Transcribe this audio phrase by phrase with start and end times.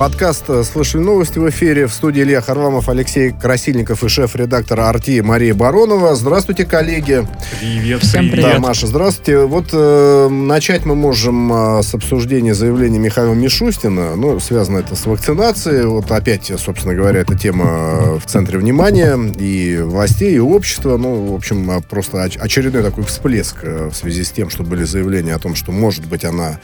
[0.00, 1.86] Подкаст «Слышали новости» в эфире.
[1.86, 6.14] В студии Илья Харламов, Алексей Красильников и шеф-редактор «Арти» Мария Баронова.
[6.14, 7.28] Здравствуйте, коллеги.
[7.60, 8.52] Привет, Всем привет.
[8.54, 9.40] Да, Маша, здравствуйте.
[9.40, 14.16] Вот э, начать мы можем э, с обсуждения заявления Михаила Мишустина.
[14.16, 15.84] Ну, связано это с вакцинацией.
[15.84, 20.96] Вот опять, собственно говоря, эта тема в центре внимания и властей, и общества.
[20.96, 24.62] Ну, в общем, э, просто оч- очередной такой всплеск э, в связи с тем, что
[24.62, 26.58] были заявления о том, что, может быть, она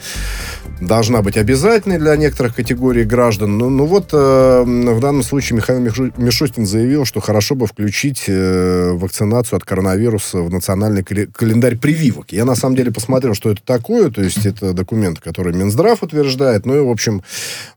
[0.81, 3.26] должна быть обязательной для некоторых категорий граждан.
[3.35, 8.23] Ну, ну вот э, в данном случае Михаил Мишу- Мишустин заявил, что хорошо бы включить
[8.27, 12.31] э, вакцинацию от коронавируса в национальный календарь прививок.
[12.31, 14.09] Я на самом деле посмотрел, что это такое.
[14.09, 16.65] То есть это документ, который Минздрав утверждает.
[16.65, 17.21] Ну и, в общем,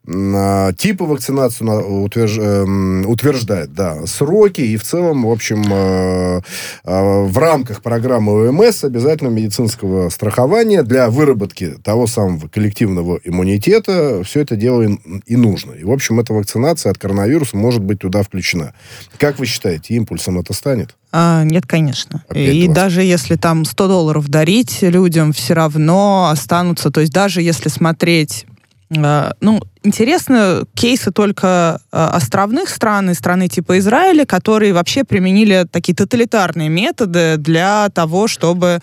[0.08, 4.60] а, типы вакцинации на- утверж- эм, утверждает, да, сроки.
[4.60, 6.40] И в целом, в общем, э,
[6.84, 14.40] э, в рамках программы ОМС обязательного медицинского страхования для выработки того самого коллективного иммунитета все
[14.40, 15.72] это дело и, и нужно.
[15.72, 18.74] И, в общем, эта вакцинация от коронавируса может быть туда включена.
[19.18, 20.96] Как вы считаете, импульсом это станет?
[21.12, 22.24] А, нет, конечно.
[22.28, 26.90] Опять и даже если там 100 долларов дарить людям, все равно останутся.
[26.90, 28.46] То есть даже если смотреть...
[28.90, 35.66] э, ну, интересны кейсы только э, островных стран и страны типа Израиля, которые вообще применили
[35.70, 38.80] такие тоталитарные методы для того, чтобы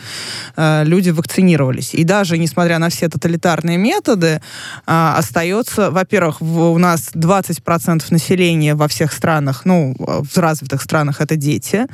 [0.55, 1.93] э, люди вакцинировались.
[1.93, 4.41] И даже несмотря на все тоталитарные методы,
[4.87, 11.35] э, остается, во-первых, у нас 20% населения во всех странах, ну, в развитых странах это
[11.35, 11.85] дети.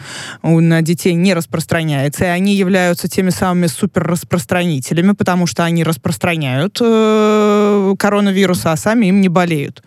[0.42, 6.78] На детей не распространяется, и они являются теми самыми суперраспространителями, потому что они распространяют
[7.98, 9.81] коронавирус, а сами им не болеют.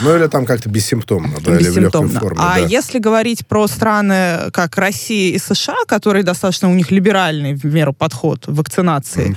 [0.00, 2.20] Ну, или там как-то бессимптомно, да, или в легкой Бессимптомно.
[2.20, 2.38] форме.
[2.42, 2.66] а да.
[2.66, 7.92] если говорить про страны, как Россия и США, которые достаточно у них либеральный в меру
[7.92, 9.36] подход вакцинации, Мгм.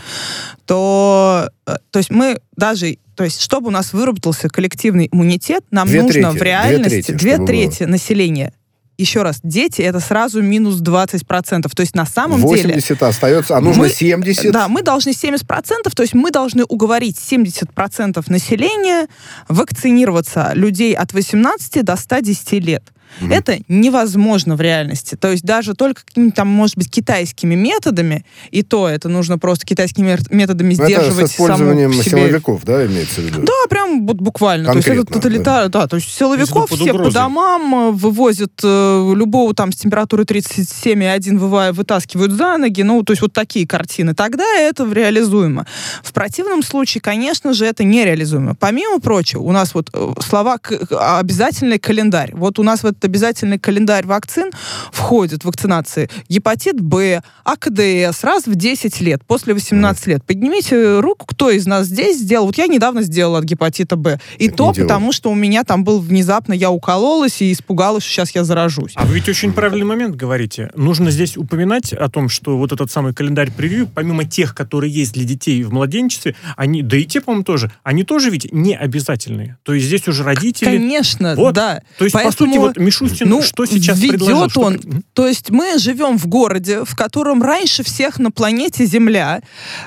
[0.65, 5.87] то, э, то есть мы даже, то есть чтобы у нас выработался коллективный иммунитет, нам
[5.87, 8.53] Две нужно трети, в две реальности трети, две трети населения.
[8.97, 11.67] Еще раз, дети это сразу минус 20%.
[11.73, 14.51] То есть на самом деле 80 остается, а нужно Мы- 70.
[14.51, 19.07] да, мы должны 70%, то есть мы должны уговорить 70% населения
[19.49, 22.83] вакцинироваться людей от 18 до 110 лет.
[23.29, 25.15] Это невозможно в реальности.
[25.15, 29.65] То есть даже только какими-то там, может быть, китайскими методами, и то это нужно просто
[29.65, 33.41] китайскими методами Ну, это сдерживать с использованием саму силовиков, да, имеется в виду?
[33.43, 34.71] да, прям вот буквально.
[34.71, 35.87] То есть это Конкретно, тоталитар, да.
[35.87, 41.37] то есть силовиков под все по домам э, вывозят э, любого там с температурой 37,1
[41.37, 44.13] выва- вытаскивают за ноги, ну, то есть вот такие картины.
[44.13, 45.65] Тогда это реализуемо.
[46.03, 48.55] В противном случае, конечно же, это нереализуемо.
[48.55, 50.59] Помимо прочего, у нас вот э, слова
[50.89, 52.31] обязательный календарь.
[52.33, 54.51] Вот у нас в обязательный календарь вакцин
[54.91, 60.23] входит вакцинации гепатит Б, АКДС раз в 10 лет, после 18 лет.
[60.25, 62.45] Поднимите руку, кто из нас здесь сделал.
[62.47, 64.19] Вот я недавно сделала от гепатита Б.
[64.37, 64.87] И Не то делал.
[64.87, 68.93] потому, что у меня там был внезапно, я укололась и испугалась, что сейчас я заражусь.
[68.95, 70.69] А вы ведь очень правильный момент говорите.
[70.75, 75.13] Нужно здесь упоминать о том, что вот этот самый календарь превью, помимо тех, которые есть
[75.13, 79.57] для детей в младенчестве, они, да и те, по-моему, тоже, они тоже ведь не обязательные.
[79.63, 80.65] То есть здесь уже родители...
[80.65, 81.53] Конечно, Вот.
[81.53, 81.81] да.
[81.97, 84.49] То есть, по Поэтому, сути, вот Мишустин ну, что сейчас ведет предложил?
[84.49, 84.73] Что он.
[84.73, 85.03] Мгм.
[85.13, 89.41] То есть мы живем в городе, в котором раньше всех на планете Земля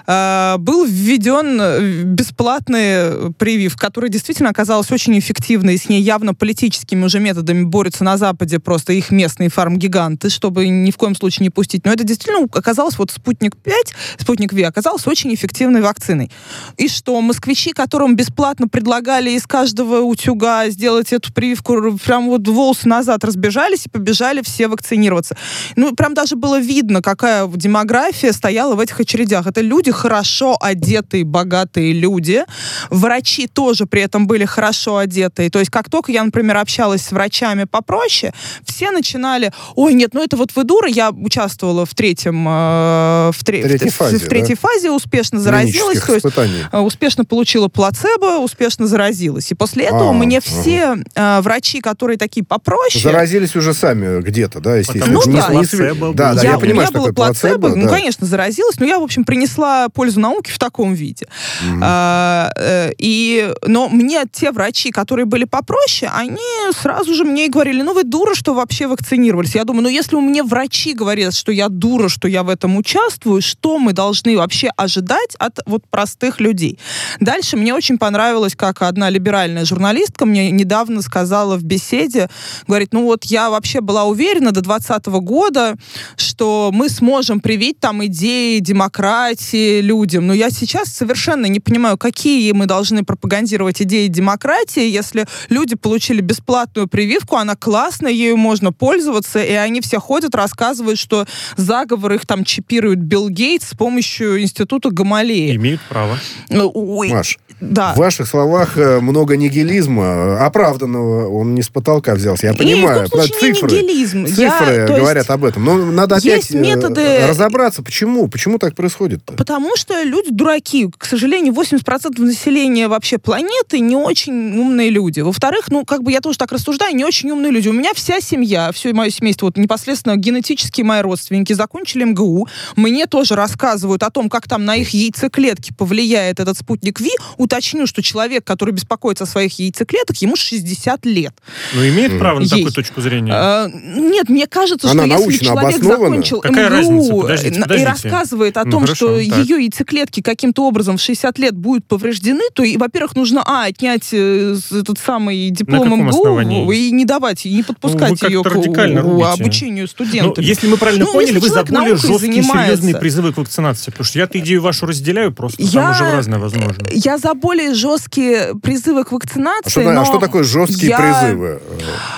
[0.06, 7.04] э, был введен бесплатный привив, который действительно оказался очень эффективной, и с ней явно политическими
[7.04, 11.50] уже методами борются на Западе просто их местные фармгиганты, чтобы ни в коем случае не
[11.50, 11.84] пустить.
[11.84, 16.30] Но это действительно оказалось, вот спутник 5, спутник Ви оказался очень эффективной вакциной.
[16.76, 22.88] И что, москвичи, которым бесплатно предлагали из каждого утюга сделать эту прививку, прям вот волосы
[22.96, 25.36] назад разбежались и побежали все вакцинироваться.
[25.76, 29.46] Ну, прям даже было видно, какая демография стояла в этих очередях.
[29.46, 32.44] Это люди хорошо одетые, богатые люди.
[32.90, 35.50] Врачи тоже при этом были хорошо одетые.
[35.50, 38.32] То есть как только я, например, общалась с врачами попроще,
[38.64, 43.44] все начинали, ой, нет, ну это вот вы дура, я участвовала в третьем, э, в,
[43.44, 46.24] тре- Третьей в- в- фазе, в третьей фазе, успешно заразилась, то есть
[46.72, 49.50] э, успешно получила плацебо, успешно заразилась.
[49.52, 54.60] И после этого А, мне все э, врачи, которые такие попроще, Заразились уже сами где-то,
[54.60, 55.18] да, естественно.
[55.18, 57.76] Потому что Не- не плацебо Да, да, я, я, понимаю, что такое плацебо, плацебо.
[57.76, 57.94] ну, да.
[57.94, 61.26] конечно, заразилась, но я, в общем, принесла пользу науке в таком виде.
[61.64, 61.80] Мгм.
[61.84, 66.36] А, э, и, но мне те врачи, которые были попроще, они
[66.72, 69.54] сразу же мне и говорили, ну вы дура, что вообще вакцинировались.
[69.54, 72.76] Я думаю, ну если у меня врачи говорят, что я дура, что я в этом
[72.76, 76.78] участвую, что мы должны вообще ожидать от вот простых людей?
[77.20, 82.28] Дальше мне очень понравилось, как одна либеральная журналистка мне недавно сказала в беседе,
[82.66, 85.76] говорит, ну вот я вообще была уверена до 2020 года,
[86.16, 90.26] что мы сможем привить там идеи демократии людям.
[90.26, 96.20] Но я сейчас совершенно не понимаю, какие мы должны пропагандировать идеи демократии, если люди получили
[96.20, 101.26] бесплатную прививку, она классная, ею можно пользоваться, и они все ходят, рассказывают, что
[101.56, 105.56] заговор их там чипирует Билл Гейтс с помощью института Гамалеи.
[105.56, 106.18] Имеют право.
[106.50, 107.94] Ой, Маш, да.
[107.94, 112.46] в ваших словах э, много нигилизма, э, оправданного, он не с потолка взялся.
[112.46, 114.26] Я И ни в понимаю, случае не цифры, нигилизм.
[114.26, 115.64] цифры Я, то есть, говорят об этом.
[115.64, 119.34] Но надо опять э, методы- разобраться, почему, почему так происходит-то.
[119.34, 120.88] Потому что люди дураки.
[120.96, 125.20] К сожалению, 80% населения вообще планеты не очень умные люди.
[125.20, 127.68] Во-вторых, ну, как бы я тоже так рассуждаю, не очень умные люди.
[127.68, 132.48] У меня вся семья, все мое семейство, вот непосредственно генетически мои родственники закончили МГУ.
[132.76, 137.10] Мне тоже рассказывают о том, как там на их яйцеклетки повлияет этот спутник Ви.
[137.36, 141.34] Уточню, что человек, который беспокоится о своих яйцеклетках, ему 60 лет.
[141.74, 142.56] Но имеет право на Есть.
[142.56, 143.32] такую точку зрения.
[143.34, 147.12] А, нет, мне кажется, Она что если человек закончил Какая МГУ разница?
[147.14, 147.90] Подождите, и- и подождите.
[147.90, 149.38] рассказывает о Ну, том, хорошо, что так.
[149.44, 154.08] ее яйцеклетки каким-то образом в 60 лет будут повреждены, то, и, во-первых, нужно, а, отнять
[154.12, 156.88] э, этот самый диплом МГУ основании?
[156.88, 159.42] и не давать, и не подпускать Ну, ее к радикально у- рубите.
[159.42, 160.44] обучению Ну, студентов.
[160.44, 162.76] если мы правильно Ну, поняли, вы наукой жесткие, занимается.
[162.76, 163.90] серьезные призывы к вакцинации.
[163.90, 166.84] Потому что я-то идею вашу разделяю просто, Я- там уже разное возможно.
[166.92, 170.98] Я за более жесткие призывы к вакцинации, А что, а но что такое жесткие я-
[170.98, 171.60] призывы?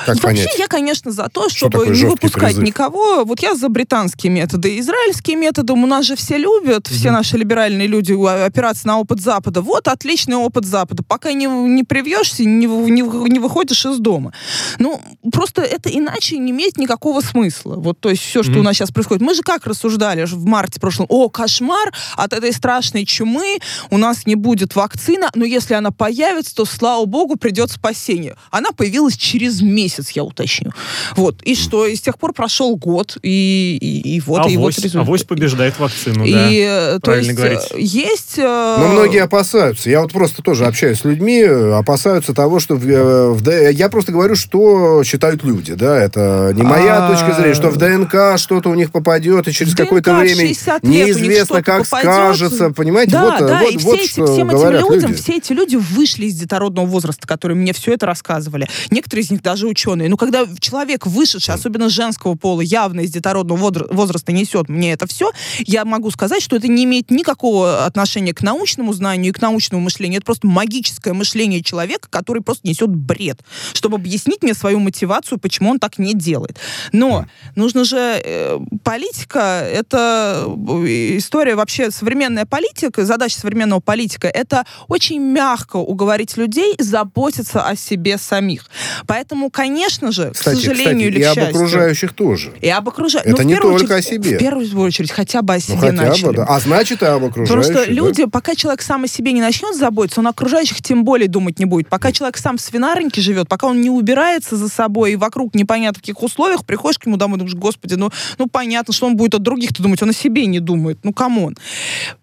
[0.06, 0.58] Э, Как Вообще, понять?
[0.58, 2.64] я, конечно, за то, Что чтобы такое не выпускать призыв?
[2.64, 3.24] никого.
[3.24, 4.78] Вот я за британские методы.
[4.78, 9.20] Израильские методы у нас же все любят, все наши либеральные люди а, опираться на опыт
[9.20, 9.60] Запада.
[9.62, 11.02] Вот отличный опыт Запада.
[11.06, 14.32] Пока не, не привьешься, не, не, не выходишь из дома.
[14.78, 15.00] Ну,
[15.32, 17.74] просто это иначе не имеет никакого смысла.
[17.76, 18.60] Вот, то есть все, что Мгм.
[18.60, 19.22] у нас сейчас происходит.
[19.22, 21.06] Мы же как рассуждали в марте прошлом?
[21.08, 23.58] О, кошмар, от этой страшной чумы
[23.90, 28.36] у нас не будет вакцина, но если она появится, то, слава богу, придет спасение.
[28.50, 30.72] Она появилась через месяц, я уточню.
[31.16, 31.42] Вот.
[31.42, 31.86] И что?
[31.86, 35.02] И с тех пор прошел год, и, и, и вот, и вот авось, результат.
[35.02, 36.50] авось побеждает вакцину, да.
[36.50, 38.38] и, э, то правильно есть, э, есть...
[38.38, 39.90] э, Но многие опасаются.
[39.90, 42.76] Я вот просто тоже общаюсь с людьми, опасаются того, что...
[42.76, 47.54] В, в я просто говорю, что считают люди, да, это не моя А, точка зрения,
[47.54, 51.06] что в ДНК что-то у них попадет, и через какое-то время 60 лет у них
[51.06, 52.12] неизвестно, как попадет.
[52.12, 53.12] скажется, понимаете?
[53.12, 55.22] Да, вот, да, вот, и вот все эти, что всем этим людям, люди.
[55.22, 58.68] все эти люди вышли из детородного возраста, которые мне все это рассказывали.
[58.90, 59.97] Некоторые из них даже ученые.
[60.06, 65.32] Но когда человек вышедший, особенно женского пола, явно из детородного возраста несет мне это все,
[65.60, 69.82] я могу сказать, что это не имеет никакого отношения к научному знанию и к научному
[69.82, 70.18] мышлению.
[70.18, 73.40] Это просто магическое мышление человека, который просто несет бред,
[73.72, 76.58] чтобы объяснить мне свою мотивацию, почему он так не делает.
[76.92, 78.20] Но нужно же...
[78.24, 81.90] э, политика— это э, история вообще...
[81.90, 88.68] Современная политика, задача современного политика— это очень мягко уговорить людей заботиться о себе самих.
[89.06, 91.54] Поэтому, конечно же, Кстати, к сожалению кстати, или и к об счастью...
[91.54, 92.52] окружающих тоже.
[92.60, 93.32] И об окружающих.
[93.32, 94.36] Это не только о себе.
[94.36, 96.26] В первую очередь, хотя бы о себе Ну, хотя начали.
[96.26, 96.44] бы, да.
[96.44, 97.54] А значит, и об окружающих.
[97.54, 97.92] Просто да.
[97.92, 101.64] люди, пока человек сам о себе не начнет заботиться, он окружающих тем более думать не
[101.64, 101.88] будет.
[101.88, 105.98] Пока человек сам в свинарнике живет, пока он не убирается за собой, и вокруг непонятно
[105.98, 109.34] в каких условиях, приходишь к нему домой, думаешь, господи, ну, ну понятно, что он будет
[109.34, 110.98] от других-то думать, он о себе не думает.
[111.02, 111.56] Ну, come on.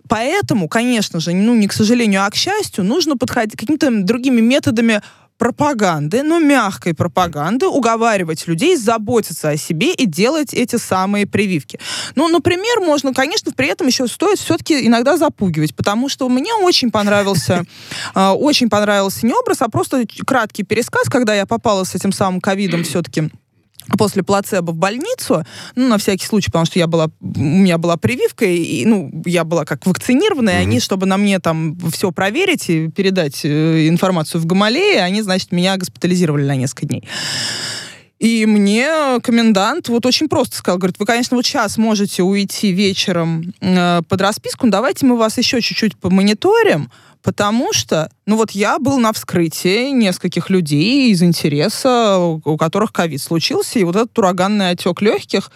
[0.08, 5.02] Поэтому, конечно же, ну, не к сожалению, а к счастью, нужно подходить какими-то другими методами
[5.38, 11.80] пропаганды, но мягкой пропаганды, уговаривать людей заботиться о себе и делать эти самые прививки.
[12.16, 16.92] Ну, например, можно, конечно, при этом еще стоит все-таки иногда запугивать, потому что мне очень
[16.92, 17.66] понравился,
[18.16, 22.40] э, очень понравился не образ, а просто краткий пересказ, когда я попала с этим самым
[22.40, 23.30] ковидом все-таки
[23.98, 25.44] после плацебо в больницу,
[25.76, 29.44] ну, на всякий случай, потому что я была, у меня была прививка, и, ну, я
[29.44, 34.42] была как вакцинированная, и они, чтобы на мне там все проверить и передать э, информацию
[34.42, 37.04] в Гамалее, они, значит, меня госпитализировали на несколько дней.
[38.20, 43.54] И мне комендант вот очень просто сказал, говорит, вы, конечно, вот сейчас можете уйти вечером
[43.60, 46.90] э, под расписку, но давайте мы вас еще чуть-чуть помониторим,
[47.24, 53.22] потому что, ну вот я был на вскрытии нескольких людей из интереса, у которых ковид
[53.22, 55.52] случился, и вот этот ураганный отек легких,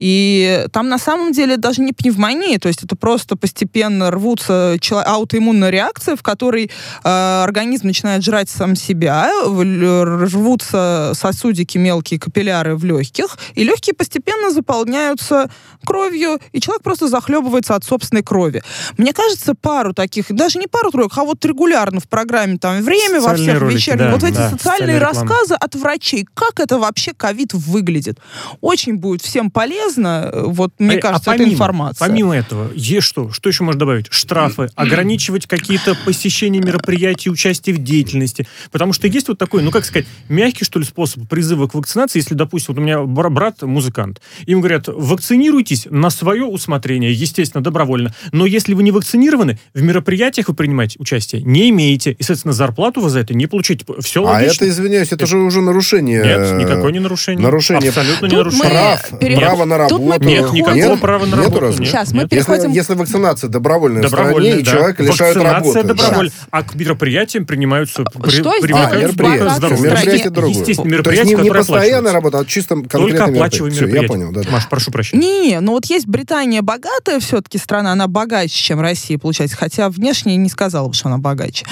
[0.00, 5.68] и там на самом деле даже не пневмония, то есть это просто постепенно рвутся аутоиммунная
[5.68, 6.70] реакция, в которой
[7.04, 14.50] э, организм начинает жрать сам себя, рвутся сосудики, мелкие капилляры в легких, и легкие постепенно
[14.50, 15.50] заполняются
[15.84, 18.62] кровью, и человек просто захлебывается от собственной крови.
[18.96, 23.30] Мне кажется, пару таких, даже не пару-тройку, а вот регулярно в программе там «Время» во
[23.30, 27.12] Социальные всех ролики, вечерних, да, вот эти да, социальные рассказы от врачей, как это вообще
[27.12, 28.18] ковид выглядит.
[28.62, 32.08] Очень будет всем полезно, серьезно, вот мне А- кажется, а это помимо- информация.
[32.08, 33.30] Помимо этого, есть что?
[33.32, 34.06] Что еще можно добавить?
[34.10, 38.46] Штрафы, ограничивать какие-то посещения мероприятий, участие в деятельности.
[38.70, 42.18] Потому что есть вот такой, ну как сказать, мягкий, что ли, способ призыва к вакцинации,
[42.18, 47.62] если, допустим, вот у меня бра- брат музыкант, им говорят, вакцинируйтесь на свое усмотрение, естественно,
[47.62, 48.14] добровольно.
[48.32, 52.12] Но если вы не вакцинированы, в мероприятиях вы принимать участие не имеете.
[52.12, 53.84] И, соответственно, зарплату вы за это не получите.
[54.00, 54.64] Все А логично.
[54.64, 56.22] это, извиняюсь, это же уже нарушение.
[56.22, 57.42] Нет, никакое не нарушение.
[57.42, 58.64] нарушение Абсолютно не Тут нарушение.
[58.64, 60.28] мы Прав, пере- право на Тут мы работу.
[60.28, 61.60] Нет, никакого права на работу.
[61.60, 61.80] разве?
[61.84, 62.30] нет, Сейчас мы нет.
[62.30, 64.70] переходим- Если, если вакцинация добровольная в Добровольно, стране, и да.
[64.70, 65.82] человека лишают Вакцинация работы.
[65.82, 66.32] добровольно.
[66.50, 68.04] А к мероприятиям принимаются...
[68.04, 69.80] при- Что А, привлекаются сделать мероприятие.
[69.80, 70.54] Мероприятие другое.
[70.60, 74.08] Естественно, То есть не, не постоянная работа, а чисто Только конкретное оплачиваемые мероприятие.
[74.08, 74.50] Всё, я понял, да.
[74.50, 75.20] Маш, прошу прощения.
[75.50, 80.36] Не, ну вот есть Британия богатая все-таки страна, она богаче, чем Россия, получается, хотя внешне
[80.36, 81.64] не сказала бы, что она богаче.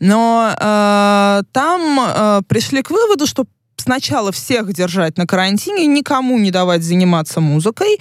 [0.00, 3.44] Но э, там э, пришли к выводу, что
[3.76, 7.98] сначала всех держать на карантине, никому не давать заниматься музыкой,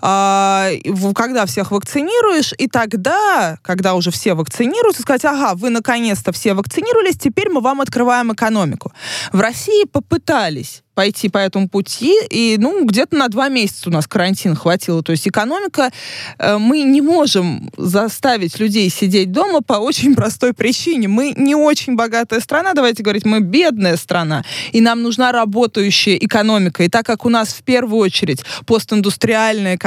[0.00, 7.16] когда всех вакцинируешь, и тогда, когда уже все вакцинируются, сказать, ага, вы наконец-то все вакцинировались,
[7.16, 8.92] теперь мы вам открываем экономику.
[9.32, 14.06] В России попытались пойти по этому пути, и, ну, где-то на два месяца у нас
[14.06, 15.02] карантин хватило.
[15.02, 15.90] То есть экономика,
[16.38, 21.06] э, мы не можем заставить людей сидеть дома по очень простой причине.
[21.06, 26.82] Мы не очень богатая страна, давайте говорить, мы бедная страна, и нам нужна работающая экономика.
[26.82, 29.85] И так как у нас в первую очередь постиндустриальная экономика,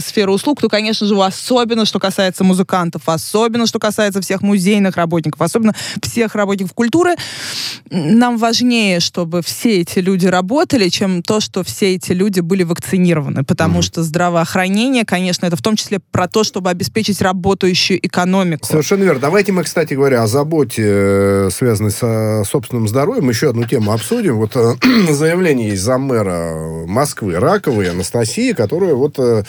[0.00, 5.40] сфера услуг, то, конечно же, особенно, что касается музыкантов, особенно, что касается всех музейных работников,
[5.40, 7.14] особенно всех работников культуры,
[7.90, 13.44] нам важнее, чтобы все эти люди работали, чем то, что все эти люди были вакцинированы.
[13.44, 18.66] Потому что здравоохранение, конечно, это в том числе про то, чтобы обеспечить работающую экономику.
[18.66, 19.20] Совершенно верно.
[19.20, 24.36] Давайте мы, кстати говоря, о заботе, э, связанной со собственным здоровьем, еще одну тему обсудим.
[24.36, 24.74] Вот э,
[25.10, 29.42] заявление есть заммэра Москвы Раковой Анастасии, которая вот э,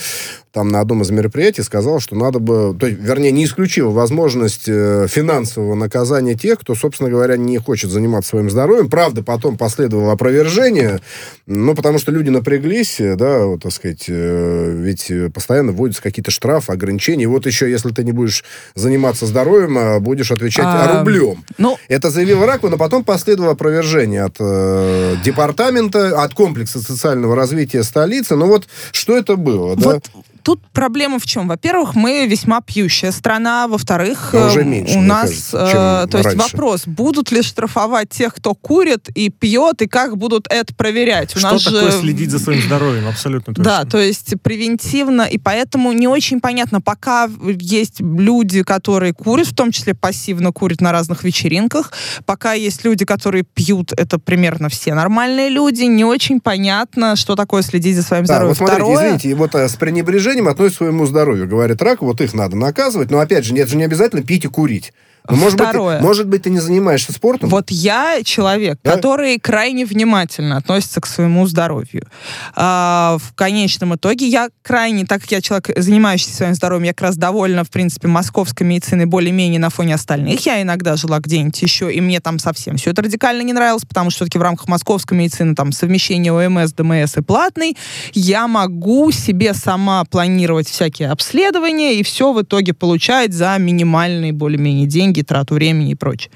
[0.55, 4.69] там на одном из мероприятий сказала, что надо бы, то есть, вернее, не исключила возможность
[4.69, 8.89] э, финансового наказания тех, кто, собственно говоря, не хочет заниматься своим здоровьем.
[8.89, 11.01] Правда, потом последовало опровержение,
[11.45, 16.01] ну, потому что люди напряглись, э, да, вот, так сказать, э, ведь э, постоянно вводятся
[16.01, 17.23] какие-то штрафы, ограничения.
[17.23, 18.45] И вот еще, если ты не будешь
[18.75, 21.43] заниматься здоровьем, а будешь отвечать А, рублем.
[21.57, 27.83] Ну, Это заявил Ракова, но потом последовало опровержение от э, департамента, от комплекса социального развития
[27.83, 28.37] столицы.
[28.37, 29.99] Ну вот, что это было, да?
[30.45, 31.47] Тут проблема в чем?
[31.47, 33.67] Во-первых, мы весьма пьющая страна.
[33.67, 36.51] Во-вторых, Да уже э, меньше, у нас, кажется, э, то есть раньше.
[36.53, 41.35] вопрос, будут ли штрафовать тех, кто курит и пьет, и как будут это проверять?
[41.35, 43.07] У Что нас такое же следить за своим здоровьем?
[43.07, 43.63] Абсолютно точно.
[43.63, 47.27] Да, то есть превентивно, и поэтому не очень понятно, пока
[47.59, 51.91] есть люди, которые курят, в том числе пассивно курят на разных вечеринках,
[52.27, 57.63] пока есть люди, которые пьют, это примерно все нормальные люди, не очень понятно, что такое
[57.63, 58.49] следить за своим Да, здоровьем.
[58.49, 61.47] вот смотрите, Второе, извините, вот э, с пренебрежением относится к своему здоровью.
[61.47, 64.47] Говорит рак, вот их надо наказывать, но опять же, нет же не обязательно пить и
[64.47, 64.93] курить.
[65.29, 65.97] Ну, может, быть, Второе.
[65.97, 67.49] ты, может быть, ты не занимаешься спортом?
[67.49, 68.91] Вот я человек, Да?
[68.91, 72.07] который крайне внимательно относится к своему здоровью.
[72.55, 77.01] А, в конечном итоге я крайне, так как я человек, занимающийся своим здоровьем, я как
[77.07, 80.45] раз довольна, в принципе, московской медициной более-менее на фоне остальных.
[80.45, 84.09] Я иногда жила где-нибудь еще, и мне там совсем все это радикально не нравилось, потому
[84.09, 87.77] что все-таки в рамках московской медицины там совмещение ОМС, ДМС и платный,
[88.13, 94.87] я могу себе сама планировать всякие обследования и все в итоге получать за минимальные более-менее
[94.87, 96.31] деньги, трату времени и прочее.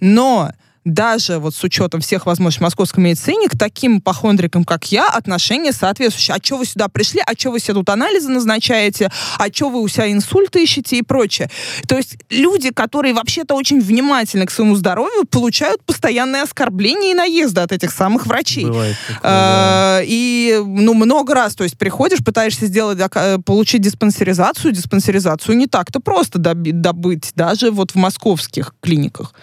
[0.00, 0.50] Но
[0.84, 6.36] даже вот с учетом всех возможностей московской медицины, к таким похондрикам, как я, отношение соответствующее.
[6.36, 7.20] А что вы сюда пришли?
[7.24, 9.10] А что вы себе тут анализы назначаете?
[9.38, 11.50] А что вы у себя инсульты ищете и прочее?
[11.88, 17.60] То есть люди, которые вообще-то очень внимательны к своему здоровью, получают постоянные оскорбления и наезды
[17.60, 18.66] от этих самых врачей.
[18.66, 20.00] Бывает такое, да.
[20.00, 25.66] Э, И, ну, много раз, то есть приходишь, пытаешься сделать, э, получить диспансеризацию, диспансеризацию не
[25.66, 29.34] так-то просто добыть, даже вот в московских клиниках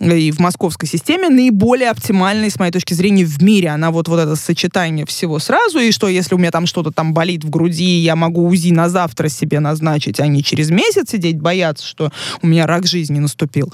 [0.00, 3.68] и в московской системе наиболее оптимальной, с моей точки зрения, в мире.
[3.68, 7.12] Она вот, вот это сочетание всего сразу, и что если у меня там что-то там
[7.14, 11.40] болит в груди, я могу УЗИ на завтра себе назначить, а не через месяц сидеть,
[11.40, 12.12] бояться, что
[12.42, 13.72] у меня рак жизни наступил.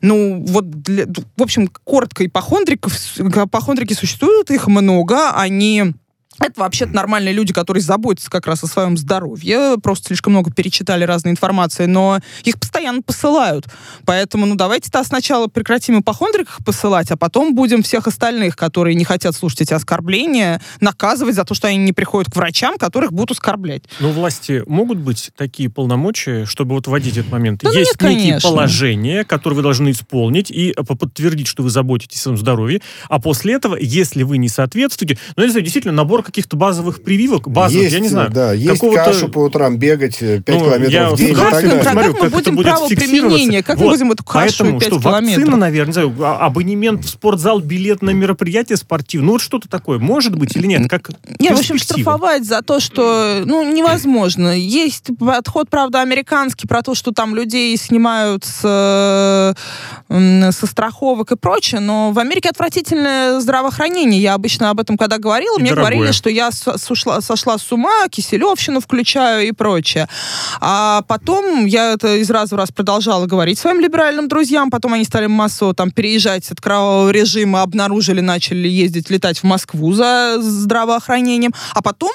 [0.00, 1.06] Ну, вот, для-
[1.36, 5.94] в общем, коротко, ипохондриков, ипохондрики существуют, их много, они...
[6.40, 11.04] Это вообще-то нормальные люди, которые заботятся как раз о своем здоровье, просто слишком много перечитали
[11.04, 13.66] разной информации, но их постоянно посылают.
[14.06, 19.34] Поэтому, ну, давайте-то сначала прекратим ипохондриков посылать, а потом будем всех остальных, которые не хотят
[19.34, 23.84] слушать эти оскорбления, наказывать за то, что они не приходят к врачам, которых будут оскорблять.
[24.00, 27.60] Но у власти могут быть такие полномочия, чтобы вот вводить этот момент?
[27.62, 28.50] Да ну Есть нет, некие конечно.
[28.50, 32.80] положения, которые вы должны исполнить и э, по- подтвердить, что вы заботитесь о своем здоровье,
[33.08, 37.48] а после этого, если вы не соответствуете, ну, знаю, действительно, набор набор каких-то базовых прививок,
[37.48, 38.30] базовых, есть, я не знаю.
[38.30, 41.82] Да, есть кашу по утрам бегать 5 Ну, километров я в день с так далее.
[41.82, 43.62] смотрю, мы как это будем будет право применения?
[43.62, 43.92] Как мы Вот.
[43.92, 45.58] будем эту кашу Поэтому, 5 что вакцина, километров?
[45.58, 49.98] наверное, не знаю, а- абонемент в спортзал, билет на мероприятие спортивное, ну вот что-то такое,
[49.98, 50.88] может быть или нет?
[50.88, 54.56] Как Не, в общем, штрафовать за то, что, ну, невозможно.
[54.58, 58.60] Есть подход, правда, американский про то, что там людей снимают с,
[60.08, 64.20] э, со страховок и прочее, но в Америке отвратительное здравоохранение.
[64.20, 65.92] Я обычно об этом, когда говорила, И мне дорогое.
[65.94, 70.08] говорили, что я сошла, сошла с ума, киселевщину включаю и прочее.
[70.60, 75.04] А потом я это из раза в раз продолжала говорить своим либеральным друзьям, потом они
[75.04, 81.52] стали массово там переезжать от кровавого режима, обнаружили, начали ездить, летать в Москву за здравоохранением,
[81.74, 82.12] а потом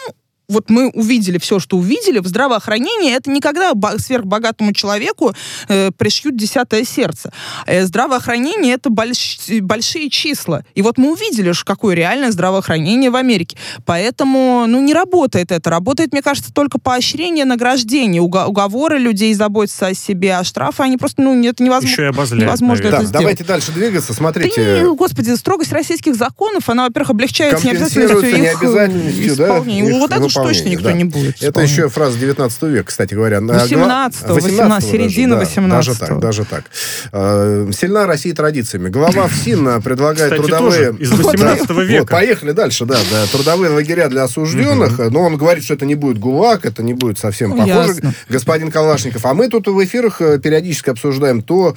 [0.49, 5.33] вот мы увидели все, что увидели, в здравоохранении это никогда сверхбогатому человеку
[5.67, 7.33] э, пришьют десятое сердце.
[7.65, 10.63] Э, здравоохранение это больш- большие числа.
[10.73, 13.57] И вот мы увидели, какое реальное здравоохранение в Америке.
[13.85, 15.69] Поэтому, ну, не работает это.
[15.69, 20.95] Работает, мне кажется, только поощрение, награждение, уго- уговоры людей заботиться о себе, а штрафы, они
[20.97, 21.93] просто, ну, это невозможно.
[21.93, 22.99] Еще и обозляет, невозможно наверное.
[22.99, 23.21] Это сделать.
[23.21, 24.09] давайте дальше двигаться.
[24.09, 29.89] Да Смотрите, не, господи, строгость российских законов, она, во-первых, облегчает необязательностью их необязательностью, да, исполнения.
[29.89, 30.93] их вот это уж точно никто да.
[30.93, 31.71] не будет Это исполнять.
[31.71, 33.41] еще фраза 19 века, кстати говоря.
[33.41, 36.05] На- 18-го, гла- 18, середина даже, да, Даже 18-го.
[36.07, 36.63] так, даже так.
[37.11, 38.89] Э, Сильна Россия традициями.
[38.89, 40.87] Глава ФСИН предлагает Кстати, трудовые...
[40.91, 42.05] тоже из 18 Вот, века.
[42.13, 43.25] поехали дальше, да, да.
[43.31, 44.97] Трудовые лагеря для осужденных.
[44.99, 47.89] Но он говорит, что это не будет ГУЛАГ, это не будет совсем Ну, похоже.
[47.93, 48.13] ясно.
[48.29, 49.25] Господин Калашников.
[49.25, 51.75] А мы тут в эфирах э, периодически обсуждаем то...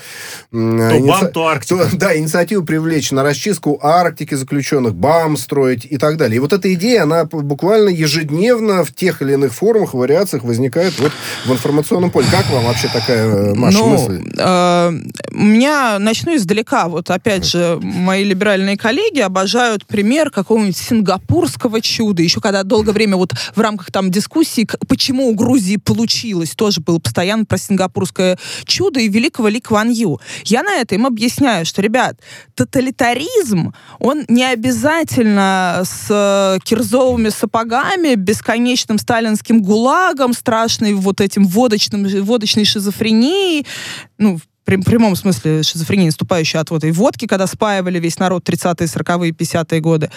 [0.52, 1.88] м, То иници- БАМ, то Арктика.
[1.90, 6.36] то- да, инициативу привлечь на расчистку Арктики заключенных, БАМ строить и так далее.
[6.36, 11.12] И вот эта идея, она буквально ежедневно в тех или иных формах, вариациях возникает вот
[11.46, 12.26] в информационном поле.
[12.30, 14.22] Как вам вообще такая, э, Маша, ну, мысль?
[14.36, 14.92] э,
[15.32, 16.88] у меня начну издалека.
[16.88, 22.22] Вот опять же, мои либеральные коллеги обожают пример какого-нибудь сингапурского чуда.
[22.22, 26.98] Еще когда долгое время вот в рамках там дискуссии, почему у Грузии получилось, тоже было
[26.98, 30.20] постоянно про сингапурское чудо и великого Ли Кван Ю.
[30.44, 32.16] Я на это им объясняю, что, ребят,
[32.54, 42.06] тоталитаризм, он не обязательно с э, кирзовыми сапогами, бесконечным сталинским гулагом, страшной вот этим водочным,
[42.24, 43.66] водочной шизофренией,
[44.18, 48.86] ну, прям- прямом смысле шизофрения, наступающая от вот этой водки, когда спаивали весь народ 30-е,
[48.86, 50.10] 40-е, 50-е годы.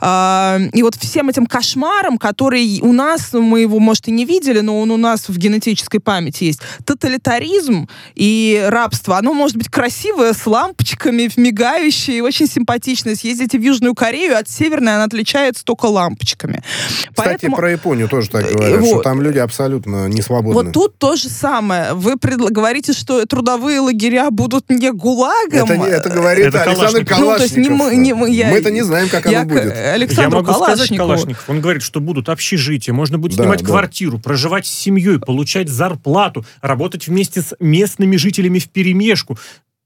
[0.00, 4.60] А, и вот всем этим кошмаром, который у нас, мы его, может, и не видели,
[4.60, 6.60] но он у нас в генетической памяти есть.
[6.84, 13.14] Тоталитаризм и рабство, оно может быть красивое, с лампочками, мигающее, и очень симпатичное.
[13.14, 16.62] Съездите в Южную Корею, от Северной она отличается только лампочками.
[17.10, 19.04] Кстати, Поэтому- про Японию тоже так Э, говорят, что вот.
[19.04, 20.54] там люди абсолютно не свободны.
[20.64, 21.94] Вот тут то же самое.
[21.94, 25.64] Вы предла- говорите, что трудовые лагеря будут не ГУЛАГом.
[25.64, 27.18] это, не- это говорит Это Александр Калашников.
[27.18, 27.92] Ну, то есть не Калашников.
[27.92, 29.74] мы- не мы- я- Мы-то не знаем, как Я оно будет.
[29.74, 30.96] Я Александру могу сказать.
[30.96, 31.44] Калашников.
[31.48, 33.66] Он говорит, что будут общежития, можно будет Да, снимать да.
[33.66, 39.38] квартиру, проживать с семьей, получать зарплату, работать вместе с местными жителями в перемешку.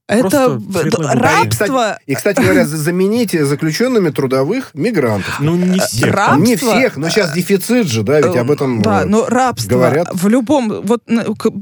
[0.08, 0.58] Это
[0.98, 1.98] рабство.
[2.06, 5.38] И, кстати говоря, за- замените заключенными трудовых мигрантов.
[5.38, 6.14] Ну, не всех.
[6.14, 9.26] Раб- Не рабство- всех, но сейчас дефицит же, да, ведь об этом Да, э, но
[9.26, 10.08] рабство говорят.
[10.12, 10.80] в любом...
[10.82, 11.02] Вот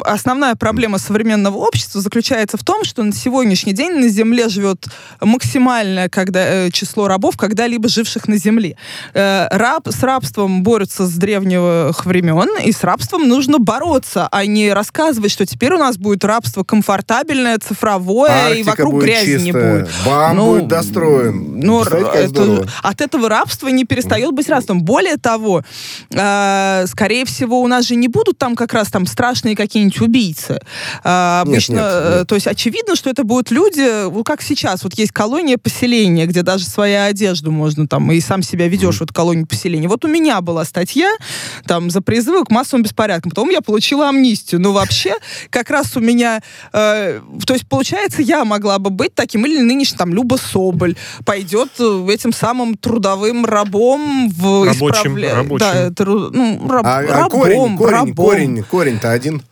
[0.05, 4.87] основная проблема современного общества заключается в том, что на сегодняшний день на Земле живет
[5.21, 8.77] максимальное когда, э, число рабов, когда-либо живших на Земле.
[9.13, 14.73] Э, раб, с рабством борются с древних времен, и с рабством нужно бороться, а не
[14.73, 19.81] рассказывать, что теперь у нас будет рабство комфортабельное, цифровое, и Арктика вокруг грязи не чистая,
[19.81, 19.91] будет.
[20.07, 21.61] БАМ Ну, будет достроен.
[21.61, 24.83] Ну, это- от этого рабство не перестает быть рабством.
[24.83, 25.63] Более того,
[26.11, 30.61] э, скорее всего, у нас же не будут там как раз там страшные какие-нибудь убийцы.
[31.05, 32.29] Э, Нет, обычно, нет, э, нет.
[32.29, 36.43] то есть очевидно, что это будут люди, вот как сейчас, вот есть колония поселения, где
[36.43, 39.89] даже своя одежду можно там, и сам себя ведешь в эту колонию поселения.
[39.89, 41.11] Вот у меня была статья
[41.67, 43.31] там за призывы к массовым беспорядкам.
[43.31, 44.61] Потом я получила амнистию.
[44.61, 45.15] Но вообще,
[45.51, 46.41] как раз у меня,
[46.73, 51.71] э, то есть, получается, я могла бы быть таким, или нынешний там Люба Соболь пойдет
[51.79, 55.67] э, этим самым трудовым рабом в Рабочим, исправля- рабочим.
[55.73, 58.15] Да, тру- ну, раб- А, а рабом, корень, корень, рабом.
[58.15, 59.43] корень, корень-то один.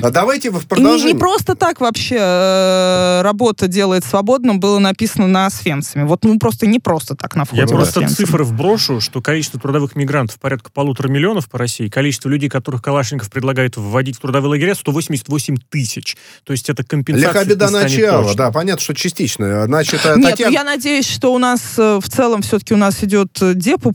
[0.00, 1.12] А давайте в И не, продолжение.
[1.14, 6.04] не просто так вообще э, работа делает свободным было написано на Освенциме.
[6.04, 8.26] Вот ну просто не просто так на входе Я в просто Освенцим.
[8.26, 13.30] цифры вброшу, что количество трудовых мигрантов порядка полутора миллионов по России, количество людей, которых Калашников
[13.30, 16.16] предлагает вводить в трудовые лагеря, 188 тысяч.
[16.44, 17.32] То есть это компенсация.
[17.32, 18.36] Лиха беда начала, точно.
[18.36, 19.64] да, понятно, что частично.
[19.66, 20.52] Значит, э, Нет, Татьяна...
[20.52, 23.30] я надеюсь, что у нас э, в целом все-таки у нас идет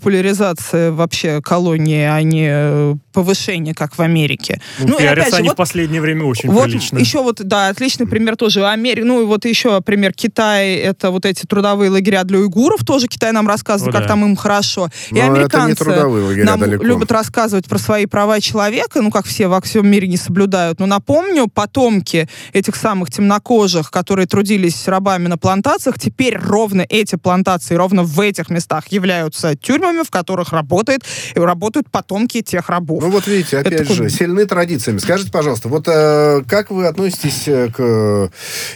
[0.01, 4.62] депопуляризация вообще колонии, а не повышение, как в Америке.
[4.80, 6.97] Ну, Ну, и пиарятся опять же, они вот- в последнее время очень Вот прилично.
[7.00, 9.06] еще вот, да, отличный пример тоже Америка.
[9.06, 13.32] Ну и вот еще пример Китай, это вот эти трудовые лагеря для уйгуров, тоже Китай
[13.32, 14.13] нам рассказывает, О, как да.
[14.13, 14.89] там им хорошо.
[15.10, 16.84] И Но это не американцы трудовые лагеря нам далеко.
[16.84, 20.80] любят рассказывать про свои права человека, ну как все во всем мире не соблюдают.
[20.80, 27.76] Но напомню, потомки этих самых темнокожих, которые трудились рабами на плантациях, теперь ровно эти плантации,
[27.76, 31.02] ровно в этих местах являются тюрьмами, в которых работает,
[31.36, 33.01] работают потомки тех рабов.
[33.02, 35.00] Ну вот видите, Это опять такой- же, сильны традициями.
[35.00, 38.28] Скажите, пожалуйста, вот э, как вы относитесь э, к э,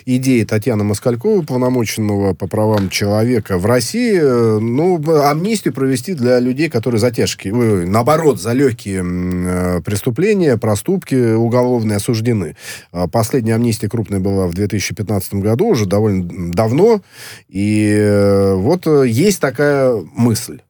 [0.08, 6.72] идее Татьяны Москальковой, полномоченного по правам человека в России, э, ну, амнистию провести для людей,
[6.72, 12.56] которые за тяжкие, ой, наоборот, за легкие э, преступления, проступки уголовные осуждены.
[12.92, 17.04] А Последняя амнистия крупная была в 2015 году, уже довольно давно,
[17.48, 20.62] и э, вот э, есть такая мысль.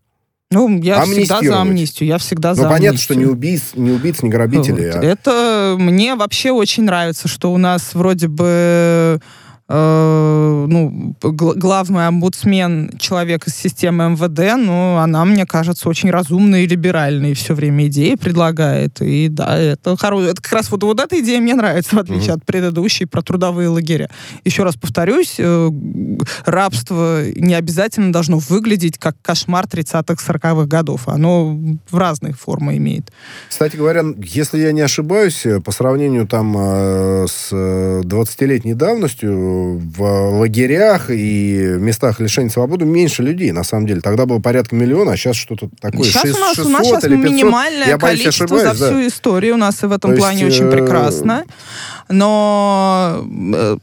[0.55, 2.07] Ну, я всегда за амнистию.
[2.07, 3.03] Я всегда Ну, за понятно, амнистию.
[3.03, 5.03] что не убийц, не убийц, не грабителей, Вот.
[5.03, 9.19] а- Это мне вообще очень нравится, что у нас вроде бы
[9.67, 16.61] э, ну, гл- главный омбудсмен человек из системы МВД, но она, мне кажется, очень разумная
[16.61, 19.01] и либеральная, и все время идеи предлагает.
[19.01, 20.23] И да, это хорошо.
[20.23, 23.69] Это как раз вот, вот эта идея мне нравится, в отличие от предыдущей про трудовые
[23.69, 24.09] лагеря.
[24.43, 25.71] Еще раз повторюсь, э,
[26.45, 31.07] рабство не обязательно должно выглядеть как кошмар 30-х, 40-х годов.
[31.07, 31.57] Оно
[31.89, 33.11] в разные формы имеет.
[33.49, 39.54] Кстати говоря, если я не ошибаюсь, э, по сравнению там э, с э, 20-летней давностью
[39.77, 44.01] в лагерях и местах лишения свободы меньше людей, на самом деле.
[44.01, 46.03] Тогда было порядка миллиона, а сейчас что-то такое.
[46.03, 47.31] Сейчас шесть- у нас, у 600 нас сейчас или 500.
[47.31, 48.91] минимальное Я боюсь, количество ошибаюсь, за да.
[48.97, 49.53] всю историю.
[49.55, 51.43] У нас и в этом То плане есть, очень э, прекрасно.
[52.09, 53.77] Но э,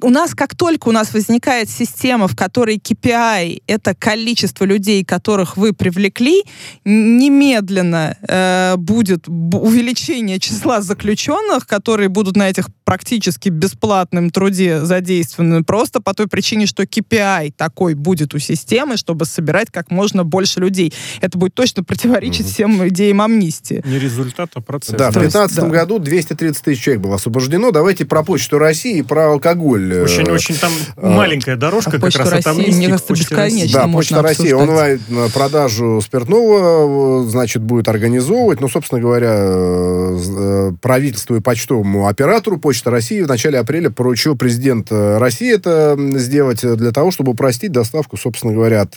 [0.00, 5.56] у нас, как только у нас возникает система, в которой KPI— это количество людей, которых
[5.56, 6.42] вы привлекли,
[6.84, 16.00] немедленно э, будет увеличение числа заключенных, которые будут на этих практически бесплатном труде задействованы, просто
[16.00, 20.92] по той причине, что KPI такой будет у системы, чтобы собирать как можно больше людей.
[21.20, 23.82] Это будет точно противоречить всем идеям амнистии.
[23.84, 24.94] Не результат, а процесс.
[24.94, 25.68] Да, в То есть, 2015 да.
[25.68, 27.72] году 230 тысяч человек было освобождено.
[27.72, 29.85] Давайте про почту России и про алкоголь.
[29.94, 33.80] Э, Очень-очень там а, маленькая дорожка а как раз России, амнистии мне кажется, бесконечно.
[33.80, 34.68] Да, можно Почта России обсуждать.
[34.68, 38.60] онлайн э, продажу спиртного, э, значит, будет организовывать.
[38.60, 45.54] Ну, собственно говоря, правительству и почтовому оператору Почта России в начале апреля поручил президент России
[45.54, 48.94] это сделать для того, чтобы упростить доставку, собственно говоря, от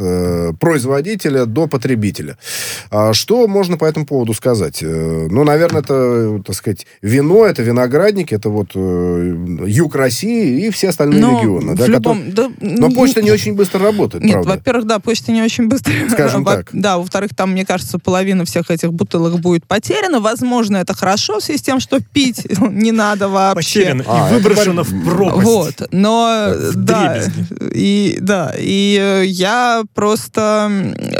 [0.60, 2.38] производителя до потребителя.
[2.91, 4.82] А Что можно по этому поводу сказать?
[4.82, 11.19] Ну, наверное, это, так сказать, вино, это виноградник, это вот юг России и все остальные
[11.19, 11.75] Но регионы.
[11.75, 12.29] да, любом...
[12.29, 14.49] которые- да, Но почта не очень быстро работает, Нет, правда.
[14.51, 15.91] во-первых, да, почта не очень быстро.
[16.09, 16.69] Скажем Во- так.
[16.71, 20.21] Да, во-вторых, там, мне кажется, половина всех этих бутылок будет потеряна.
[20.21, 23.79] Возможно, это хорошо в связи с тем, что пить не надо вообще.
[23.81, 25.43] Потеряно А, и это выброшено в пропасть.
[25.45, 27.23] Вот, но В да,
[27.73, 30.71] и да, и э, я просто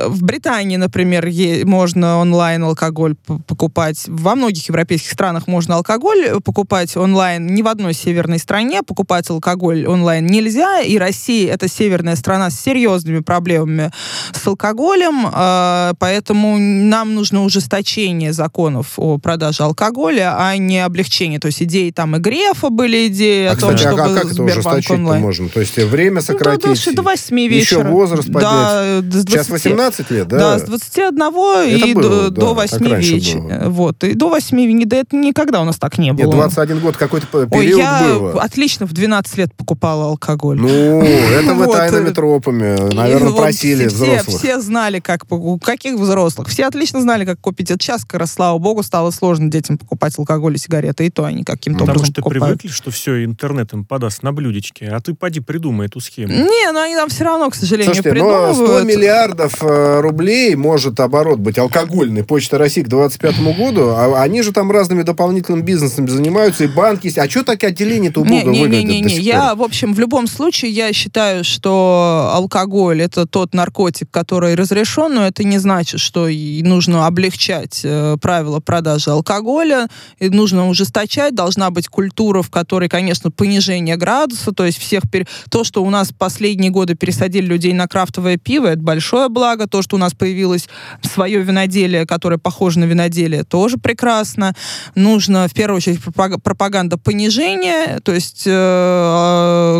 [0.08, 3.15] в Британии, например, е- можно онлайн алкоголь
[3.48, 4.06] покупать.
[4.08, 7.45] Во многих европейских странах можно алкоголь э, покупать онлайн.
[7.54, 10.82] Ни в одной северной стране покупать алкоголь онлайн нельзя.
[10.82, 13.92] И Россия это северная страна с серьезными проблемами
[14.34, 21.40] с алкоголем, э, поэтому нам нужно ужесточение законов о продаже алкоголя, а не облегчение.
[21.40, 24.26] То есть идеи там и Грефа были идеи А, о том, а- чтобы а как
[24.26, 25.22] это Сбербанк ужесточить-то онлайн.
[25.22, 25.50] можно?
[25.50, 26.64] То есть э, время Ну, сократить?
[26.86, 27.90] до, до, до 8 Еще вечера.
[27.90, 28.44] возраст поднять?
[28.44, 30.38] Да, с 20, Сейчас 18 лет, да?
[30.38, 33.64] Да, с 21 Это и было, до, да, до так 8 раньше вечера.
[33.70, 34.04] Вот.
[34.04, 36.26] И до 8, не, да, это никогда у нас так не было.
[36.26, 38.42] Нет, 21 год какой-то п- Ой, период я было.
[38.42, 40.60] отлично в 12 лет покупала алкоголь.
[40.60, 44.38] Ну, это вы Вот, тайными э, тропами, наверное, просили все, взрослых.
[44.38, 45.23] Все знали, как...
[45.32, 46.47] У каких взрослых?
[46.49, 47.71] Все отлично знали, как купить.
[47.71, 51.06] Это сейчас, как раз, слава богу, стало сложно детям покупать алкоголь и сигареты.
[51.06, 52.60] И то они каким-то Потому образом что покупают.
[52.60, 56.34] привыкли, что все интернет им подаст на блюдечке, а ты поди придумай эту схему.
[56.34, 58.88] Не, ну они там все равно, к сожалению, Слушайте, но 100 придумывают.
[58.88, 64.52] миллиардов э, рублей может оборот быть алкогольный Почта России к 25 году, а они же
[64.52, 67.17] там разными дополнительными бизнесами занимаются, и банки есть.
[67.17, 71.44] А что так отделение-то убого Не, не, Я, в общем, в любом случае, я считаю,
[71.44, 77.82] что алкоголь это тот наркотик, который разрешен, но это не значит, что и нужно облегчать
[77.84, 79.88] э, правила продажи алкоголя,
[80.20, 85.28] и нужно ужесточать, должна быть культура, в которой, конечно, понижение градуса, то есть всех пер-
[85.50, 89.82] то, что у нас последние годы пересадили людей на крафтовое пиво, это большое благо, то,
[89.82, 90.68] что у нас появилось
[91.04, 94.54] свое виноделие, которое похоже на виноделие, тоже прекрасно.
[94.96, 98.52] Нужно, в первую очередь, пропаг- пропаганда понижения, то есть э,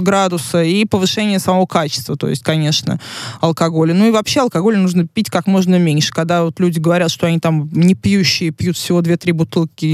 [0.02, 3.00] градуса и повышение самого качества, то есть, конечно,
[3.42, 3.94] алкоголя.
[3.94, 6.12] Ну и вообще алкоголь нужно пить как можно меньше.
[6.12, 9.86] Когда вот люди говорят, что они там не пьющие, пьют всего 2-3 бутылки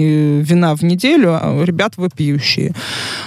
[0.42, 2.74] вина в неделю, а ребят, вы пьющие.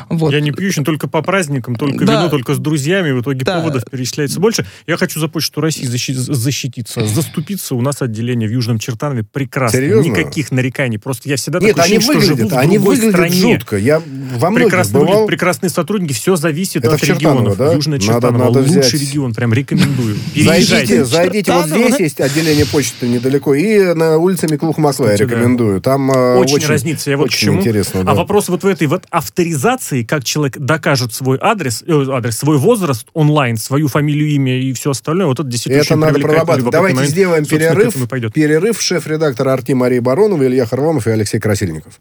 [0.08, 0.32] Вот.
[0.32, 2.14] Я не пьющий, только по праздникам, только да.
[2.14, 3.58] вино, только с друзьями, в итоге да.
[3.58, 4.66] поводов перечисляется больше.
[4.86, 7.74] Я хочу за Почту России защититься, заступиться.
[7.74, 9.78] У нас отделение в Южном Чертанове прекрасно.
[9.78, 10.10] Серьезно?
[10.10, 10.98] Никаких нареканий.
[10.98, 13.34] Просто я всегда Нет, такое они ощущение, выглядят, что живу в они выглядят стране.
[13.34, 13.76] жутко.
[13.76, 14.02] Я
[14.36, 15.26] во прекрасно бывал...
[15.26, 16.07] прекрасные сотрудники.
[16.12, 17.56] Все зависит Это от регионов.
[17.56, 17.72] Да?
[17.72, 19.00] Южная Чертанова надо, надо лучший взять...
[19.00, 19.34] регион.
[19.34, 20.16] Прям рекомендую.
[20.36, 21.52] Зайдите, зайдите.
[21.52, 23.54] Вот здесь есть отделение почты недалеко.
[23.54, 25.80] И на улице Миклух Москва я рекомендую.
[25.80, 27.10] Там э, очень, разница.
[27.10, 28.04] Я вот интересно.
[28.06, 32.58] А вопрос вот в этой вот авторизации, как человек докажет свой адрес, э, адрес, свой
[32.58, 36.72] возраст онлайн, свою фамилию, имя и все остальное, вот это действительно Это надо прорабатывать.
[36.72, 37.94] Давайте сделаем перерыв.
[38.32, 38.80] Перерыв.
[38.80, 42.00] Шеф-редактор Арти Мария Баронова, Илья Харламов и Алексей Красильников.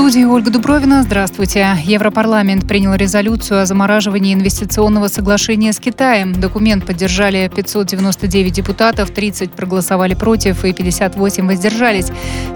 [0.00, 1.02] студии Ольга Дубровина.
[1.02, 1.76] Здравствуйте.
[1.84, 6.32] Европарламент принял резолюцию о замораживании инвестиционного соглашения с Китаем.
[6.32, 12.06] Документ поддержали 599 депутатов, 30 проголосовали против и 58 воздержались.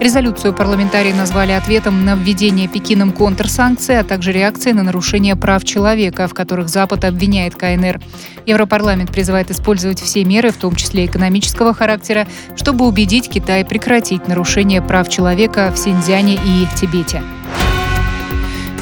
[0.01, 6.27] Резолюцию парламентарии назвали ответом на введение Пекином контрсанкций, а также реакцией на нарушение прав человека,
[6.29, 8.01] в которых Запад обвиняет КНР.
[8.47, 12.27] Европарламент призывает использовать все меры, в том числе экономического характера,
[12.57, 17.21] чтобы убедить Китай прекратить нарушение прав человека в Синьцзяне и Тибете.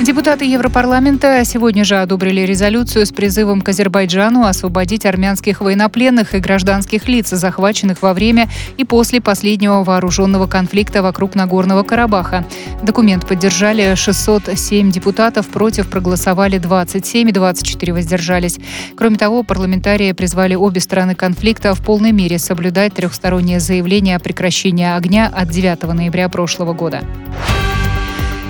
[0.03, 7.07] Депутаты Европарламента сегодня же одобрили резолюцию с призывом к Азербайджану освободить армянских военнопленных и гражданских
[7.07, 12.45] лиц, захваченных во время и после последнего вооруженного конфликта вокруг Нагорного Карабаха.
[12.83, 18.59] Документ поддержали 607 депутатов, против проголосовали 27 и 24 воздержались.
[18.97, 24.97] Кроме того, парламентарии призвали обе стороны конфликта в полной мере соблюдать трехстороннее заявление о прекращении
[24.97, 27.03] огня от 9 ноября прошлого года.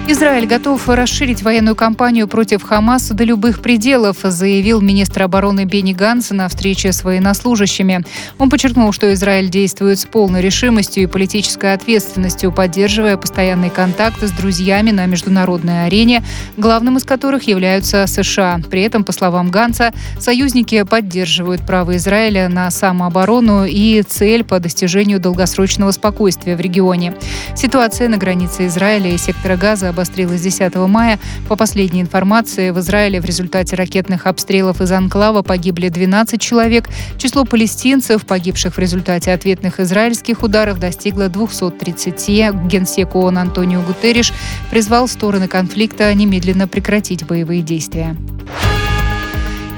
[0.08, 6.30] Израиль готов расширить военную кампанию против Хамаса до любых пределов, заявил министр обороны Бенни Ганс
[6.30, 8.04] на встрече с военнослужащими.
[8.36, 14.32] Он подчеркнул, что Израиль действует с полной решимостью и политической ответственностью, поддерживая постоянный контакт с
[14.32, 16.24] друзьями на международной арене,
[16.56, 18.60] главным из которых являются США.
[18.68, 25.20] При этом, по словам Ганса, союзники поддерживают право Израиля на самооборону и цель по достижению
[25.20, 27.14] долгосрочного спокойствия в регионе.
[27.54, 31.18] Ситуация на границе Израиля и сектора Газа обострилась 10 мая.
[31.48, 36.88] По последней информации, в Израиле в результате ракетных обстрелов из Анклава погибли 12 человек.
[37.18, 42.66] Число палестинцев, погибших в результате ответных израильских ударов, достигло 230.
[42.66, 44.32] Генсек ООН Антонио Гутерриш
[44.70, 48.16] призвал стороны конфликта немедленно прекратить боевые действия.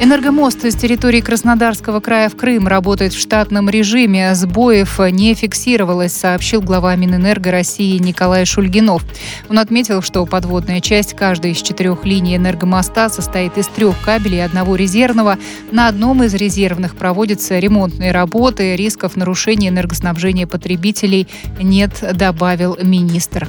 [0.00, 4.34] Энергомост с территории Краснодарского края в Крым работает в штатном режиме.
[4.34, 9.04] Сбоев не фиксировалось, сообщил глава Минэнерго России Николай Шульгинов.
[9.48, 14.40] Он отметил, что подводная часть каждой из четырех линий энергомоста состоит из трех кабелей и
[14.40, 15.38] одного резервного.
[15.70, 18.74] На одном из резервных проводятся ремонтные работы.
[18.74, 21.28] Рисков нарушения энергоснабжения потребителей
[21.60, 23.48] нет, добавил министр.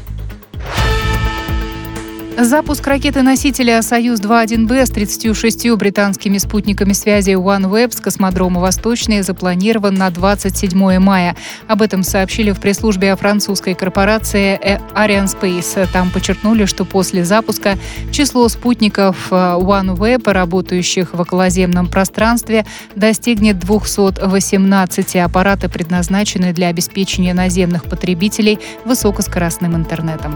[2.38, 11.00] Запуск ракеты-носителя «Союз-2-1Б» с 36 британскими спутниками связи OneWeb с космодрома «Восточный» запланирован на 27
[11.00, 11.38] мая.
[11.69, 14.60] Об этом сообщили в пресс-службе французской корпорации
[14.93, 15.88] Arianespace.
[15.93, 17.78] Там подчеркнули, что после запуска
[18.12, 22.65] число спутников э, OneWeb, работающих в околоземном пространстве,
[22.98, 25.15] достигнет 218.
[25.15, 30.36] Аппараты предназначены для обеспечения наземных потребителей высокоскоростным интернетом.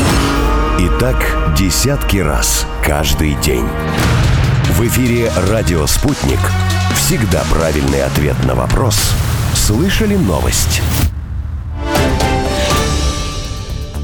[1.01, 1.17] Так
[1.57, 3.65] десятки раз каждый день.
[4.77, 6.37] В эфире «Радио Спутник».
[6.95, 9.11] Всегда правильный ответ на вопрос.
[9.55, 10.83] Слышали новость?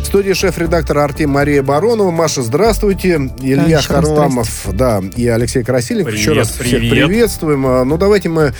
[0.07, 2.11] Студии шеф-редактор Артем Мария Баронова.
[2.11, 3.29] Маша, здравствуйте.
[3.41, 6.13] Илья еще раз Харламов, да, и Алексей Красильников.
[6.13, 7.07] Еще Привет, раз всех привет.
[7.07, 7.67] приветствуем.
[7.67, 8.53] А, Ну, давайте мы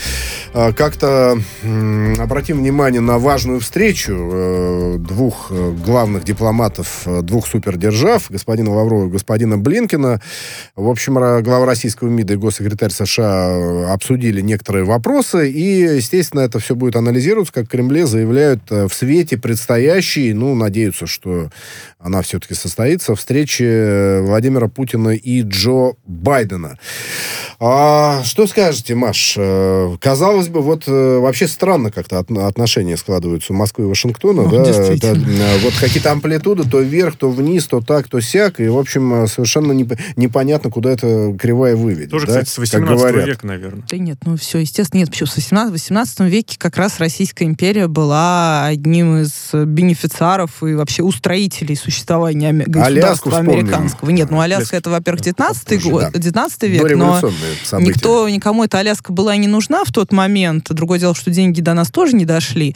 [0.53, 1.39] а, как-то
[2.19, 9.07] обратим внимание на важную встречу э, двух э, главных дипломатов э, двух супердержав, господина Лаврова
[9.07, 10.21] и господина Блинкина.
[10.75, 16.75] В общем, глава российского МИДа и госсекретарь США обсудили некоторые вопросы, и, естественно, это все
[16.75, 21.36] будет анализироваться, как в Кремле заявляют в свете предстоящей, ну, надеются, что
[21.99, 26.77] она все-таки состоится, встречи э, Владимира Путина и Джо Байдена.
[27.59, 29.33] А, что скажете, Маш?
[29.37, 34.51] Э, Казалось бы, вот э, вообще странно как-то от- отношения складываются Москвы и Вашингтона, Ну,
[34.51, 34.65] да?
[34.65, 35.21] действительно.
[35.23, 38.77] Это, э, вот какие-то амплитуды, то вверх, то вниз, то так, то сяк, и, в
[38.77, 42.11] общем, совершенно непо- непонятно, куда эта кривая выведет.
[42.11, 43.27] Тоже, да, кстати, с как 18 говорят.
[43.27, 43.83] века, наверное.
[43.89, 45.09] Да нет, ну все, естественно, нет.
[45.09, 45.27] Почему?
[45.27, 51.75] В 18, 18 веке как раз Российская империя была одним из бенефициаров и вообще устроителей
[51.75, 53.59] существования Аляску государства вспомним.
[53.59, 54.09] американского.
[54.11, 56.19] Нет, ну Аляска Аляска это, во-первых, 19 Позже, год, да.
[56.19, 57.19] 19 век, но
[57.63, 57.89] события.
[57.91, 60.67] никто, никому эта Аляска была не нужна в тот момент.
[60.69, 62.75] Другое дело, что деньги до нас тоже не дошли.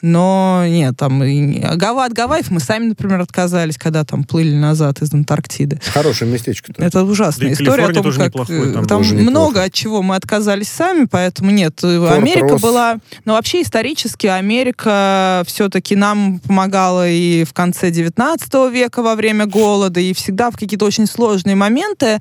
[0.00, 5.00] Но нет, там и Гава- от Гавайев мы сами, например, отказались, когда там плыли назад
[5.00, 5.80] из Антарктиды.
[5.92, 6.82] Хорошее местечко-то.
[6.82, 9.30] Это ужасная Да история о том, тоже как неплохой, э, там там тоже неплохо.
[9.30, 11.78] много от чего мы отказались сами, поэтому нет.
[11.82, 12.60] э, Америка Росс.
[12.62, 19.46] была, но вообще исторически Америка все-таки нам помогала и в конце 19 века во время
[19.46, 22.20] голода, и всегда в какие-то очень сложные моменты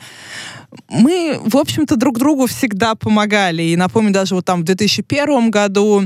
[0.89, 3.63] мы, в общем-то, друг другу всегда помогали.
[3.63, 6.03] И напомню, даже вот там в 2001 году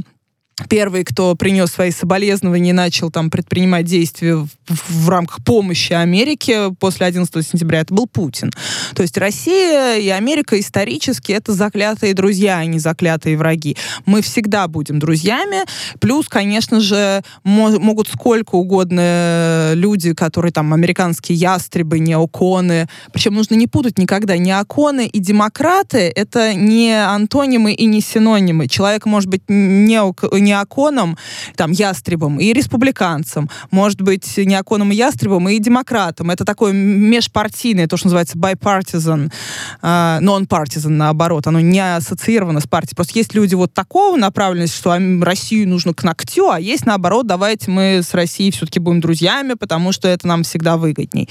[0.70, 6.74] первый, кто принес свои соболезнования и начал там предпринимать действия в, в рамках помощи Америке
[6.80, 8.52] после 11 сентября, это был Путин.
[8.96, 13.76] То есть Россия и Америка исторически это заклятые друзья, а не заклятые враги.
[14.06, 15.58] Мы всегда будем друзьями.
[16.00, 22.88] Плюс, конечно же, мо- могут сколько угодно люди, которые там американские ястребы, неоконы.
[23.12, 24.38] Причем нужно не путать никогда.
[24.38, 28.68] Неоконы и демократы— это не антонимы и не синонимы.
[28.68, 31.18] Человек может быть неок- неоконом,
[31.56, 33.50] там, ястребом и республиканцем.
[33.72, 36.32] Может быть неоконом и ястребом и демократом.
[36.32, 39.32] Это такое межпартийное, то, что называется bipartisan,
[39.82, 41.48] а, non-partisan, наоборот.
[41.48, 42.96] Оно не ассоциировано с партией.
[42.96, 47.72] Просто есть люди вот такого направленности, что Россию нужно к ногтю, а есть наоборот, давайте
[47.72, 51.30] мы с Россией все-таки будем друзьями, потому что это нам всегда выгодней.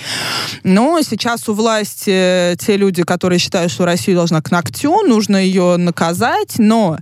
[0.62, 5.37] Но сейчас у власти э, те люди, которые считают, что Россия должна к ногтю, нужно
[5.37, 6.98] ее наказать, но,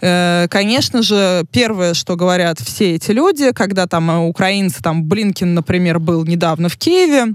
[0.00, 5.54] э, конечно же, первое, что говорят все эти люди, когда там э, украинцы, там Блинкин,
[5.54, 7.34] например, был недавно в Киеве,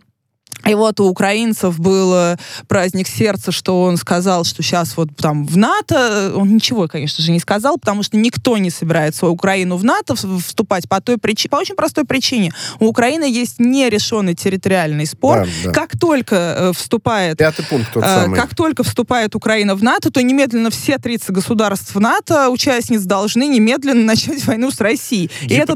[0.67, 5.45] и вот у украинцев был э, праздник сердца, что он сказал, что сейчас вот там
[5.45, 9.83] в НАТО, он ничего, конечно же, не сказал, потому что никто не собирается Украину в
[9.83, 12.53] НАТО вступать по той причине, по очень простой причине.
[12.79, 15.45] У Украины есть нерешенный территориальный спор.
[15.45, 15.71] Да, да.
[15.71, 18.39] Как только э, вступает Пятый пункт тот Э, самый.
[18.39, 24.03] Как только вступает Украина в НАТО, то немедленно все 30 государств НАТО, участниц, должны немедленно
[24.05, 25.29] начать войну с Россией.
[25.41, 25.75] И это,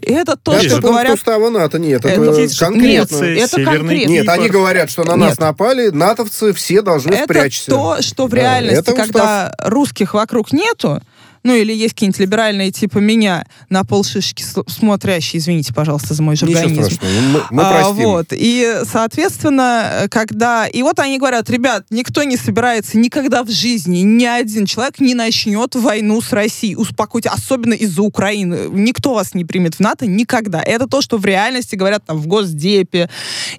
[0.00, 1.14] и это то, Пятый что пункт говорят...
[1.14, 1.78] устава НАТО.
[1.78, 3.16] Нет, это, Это- Есть конкретно.
[3.24, 4.12] Нет, это конкретно.
[4.12, 5.40] Нет, они говорят, что на нас Нет.
[5.40, 7.70] напали, натовцы все должны Это спрячься.
[7.70, 9.06] то, что в Да, реальности, это устав.
[9.06, 11.00] когда русских вокруг нету,
[11.44, 16.98] ну или есть какие-нибудь либеральные типа меня на полшишки смотрящие, извините, пожалуйста, за мой жаргонизм.
[17.32, 18.04] мы, мы А, простим.
[18.04, 18.26] вот.
[18.32, 20.66] И, соответственно, когда...
[20.66, 25.14] И вот они говорят, ребят, никто не собирается никогда в жизни, ни один человек не
[25.14, 26.76] начнет войну с Россией.
[26.76, 28.68] Успокойте, особенно из-за Украины.
[28.70, 30.62] Никто вас не примет в НАТО никогда.
[30.62, 33.08] Это то, что в реальности говорят там в Госдепе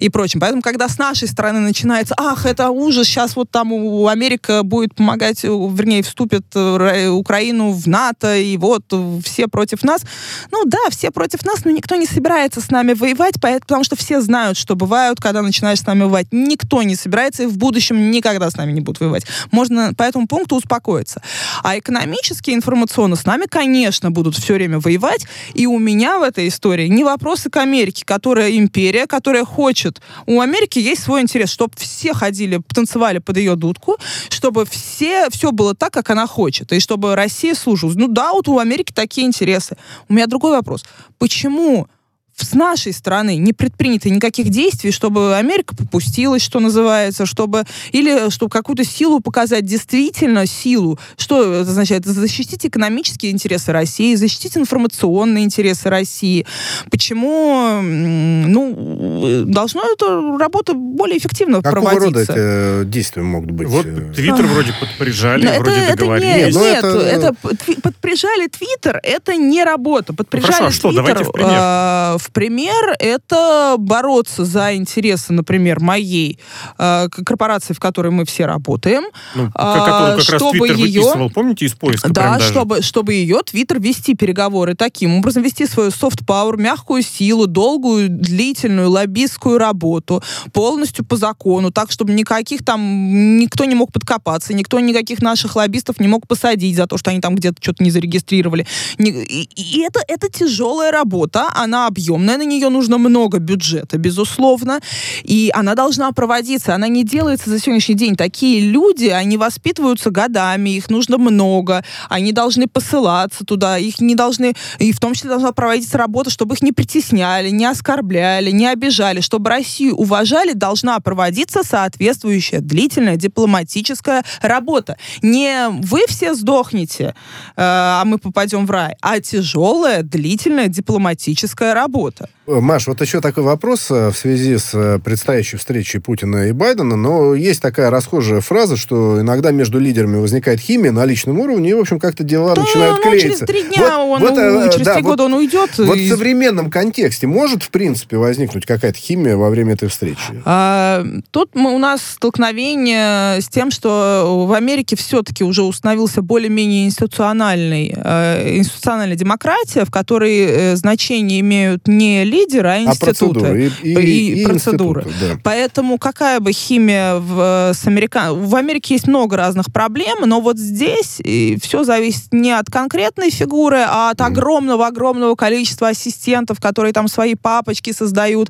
[0.00, 0.40] и прочем.
[0.40, 4.94] Поэтому, когда с нашей стороны начинается, ах, это ужас, сейчас вот там у Америка будет
[4.94, 8.84] помогать, э, вернее, вступит э, Ра- Украину в НАТО, и вот
[9.24, 10.02] все против нас.
[10.50, 14.20] Ну да, все против нас, но никто не собирается с нами воевать, потому что все
[14.20, 16.28] знают, что бывают, когда начинаешь с нами воевать.
[16.30, 19.26] Никто не собирается и в будущем никогда с нами не будет воевать.
[19.50, 21.22] Можно по этому пункту успокоиться.
[21.62, 25.26] А экономически, информационно с нами, конечно, будут все время воевать.
[25.54, 30.00] И у меня в этой истории не вопросы к Америке, которая империя, которая хочет.
[30.26, 35.52] У Америки есть свой интерес, чтобы все ходили, танцевали под ее дудку, чтобы все, все
[35.52, 37.96] было так, как она хочет, и чтобы Россия слушалась.
[37.96, 39.76] Ну да, вот у Америки такие интересы.
[40.08, 40.84] У меня другой вопрос.
[41.18, 41.88] Почему
[42.36, 48.50] с нашей стороны не предпринято никаких действий, чтобы Америка попустилась, что называется, чтобы или чтобы
[48.50, 50.98] какую-то силу показать, действительно силу.
[51.16, 52.04] Что это означает?
[52.06, 56.46] Защитить экономические интересы России, защитить информационные интересы России.
[56.90, 62.32] Почему, ну, должно эта работа более эффективно Какого рода проводиться?
[62.32, 63.68] эти э, действия могут быть?
[63.68, 64.12] Вот э?
[64.14, 66.54] Твиттер вроде подприжали, Но это, вроде это договорились.
[66.54, 67.28] не, Ну, нет, это- это,
[67.66, 70.12] тви- подприжали Твиттер, это не работа.
[70.12, 70.92] Подприжали хорошо, а что?
[70.92, 71.52] Давайте в пример.
[71.54, 76.38] э, в пример, это бороться за интересы, например, моей
[76.78, 79.04] э, корпорации, в которой мы все работаем.
[79.34, 83.12] Ну, А, которую как раз чтобы Твиттер ее- выписывал, помните, из поиска Да, чтобы, чтобы
[83.14, 90.22] ее Твиттер вести переговоры таким образом, вести свою софт-пауэр, мягкую силу, долгую, длительную лоббистскую работу,
[90.52, 96.00] полностью по закону, так, чтобы никаких там, никто не мог подкопаться, никто никаких наших лоббистов
[96.00, 98.66] не мог посадить за то, что они там где-то что-то не зарегистрировали.
[98.98, 104.80] И, это, это тяжелая работа, она объемная, на нее нужно много бюджета, безусловно,
[105.22, 108.16] и она должна проводиться, она не делается за сегодняшний день.
[108.16, 114.54] Такие люди, они воспитываются годами, их нужно много, они должны посылаться туда, их не должны,
[114.78, 119.20] и в том числе должна проводиться работа, чтобы их не притесняли, не оскорбляли, не обижали,
[119.20, 124.96] чтобы Россию уважали, должна проводиться соответствующая длительная дипломатическая работа.
[125.22, 127.12] Не вы все сдохнете, э,
[127.56, 132.03] а мы попадем в рай, а тяжелая, длительная дипломатическая работа.
[132.46, 136.52] Э, Маш, вот еще такой вопрос э, в связи с э, предстоящей встречей Путина и
[136.52, 141.70] Байдена, но есть такая расхожая фраза, что иногда между лидерами возникает химия на личном уровне,
[141.70, 143.46] и, в общем, как-то дела начинают ну, через клеиться.
[143.46, 145.70] три дня он, вот, ну, через да, три вот- года он уйдет.
[145.78, 150.42] Вот и- в современном контексте может, в принципе, возникнуть какая-то химия во время этой встречи?
[150.44, 156.86] А, Тут мы, у нас столкновение с тем, что в Америке все-таки уже установился более-менее
[156.86, 163.40] институциональный, э, институциональная демократия, в которой э, значение имеют не лидеры, а А институты.
[163.40, 163.72] процедуры?
[163.82, 165.04] И, и- И процедуры.
[165.20, 165.38] да.
[165.42, 168.32] Поэтому какая бы химия в, с америка...
[168.32, 171.20] в Америке есть много разных проблем, но вот здесь
[171.62, 177.92] все зависит не от конкретной фигуры, а от огромного-огромного количества ассистентов, которые там свои папочки
[177.92, 178.48] создают.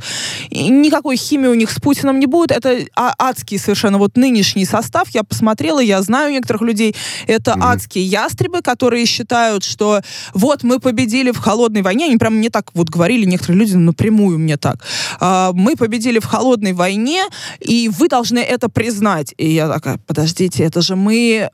[0.50, 2.50] И никакой химии у них с Путиным не будет.
[2.50, 5.08] Это а- адский совершенно вот нынешний состав.
[5.10, 6.94] Я посмотрела, я знаю некоторых людей.
[7.26, 10.00] Это адские ястребы, которые считают, что
[10.32, 12.06] вот мы победили в холодной войне.
[12.06, 14.76] Они прям мне так вот говорили, некоторые люди напрямую мне так.
[15.20, 17.22] А, мы победили в холодной войне,
[17.60, 19.34] и вы должны это признать.
[19.36, 21.50] И я такая, подождите, это же мы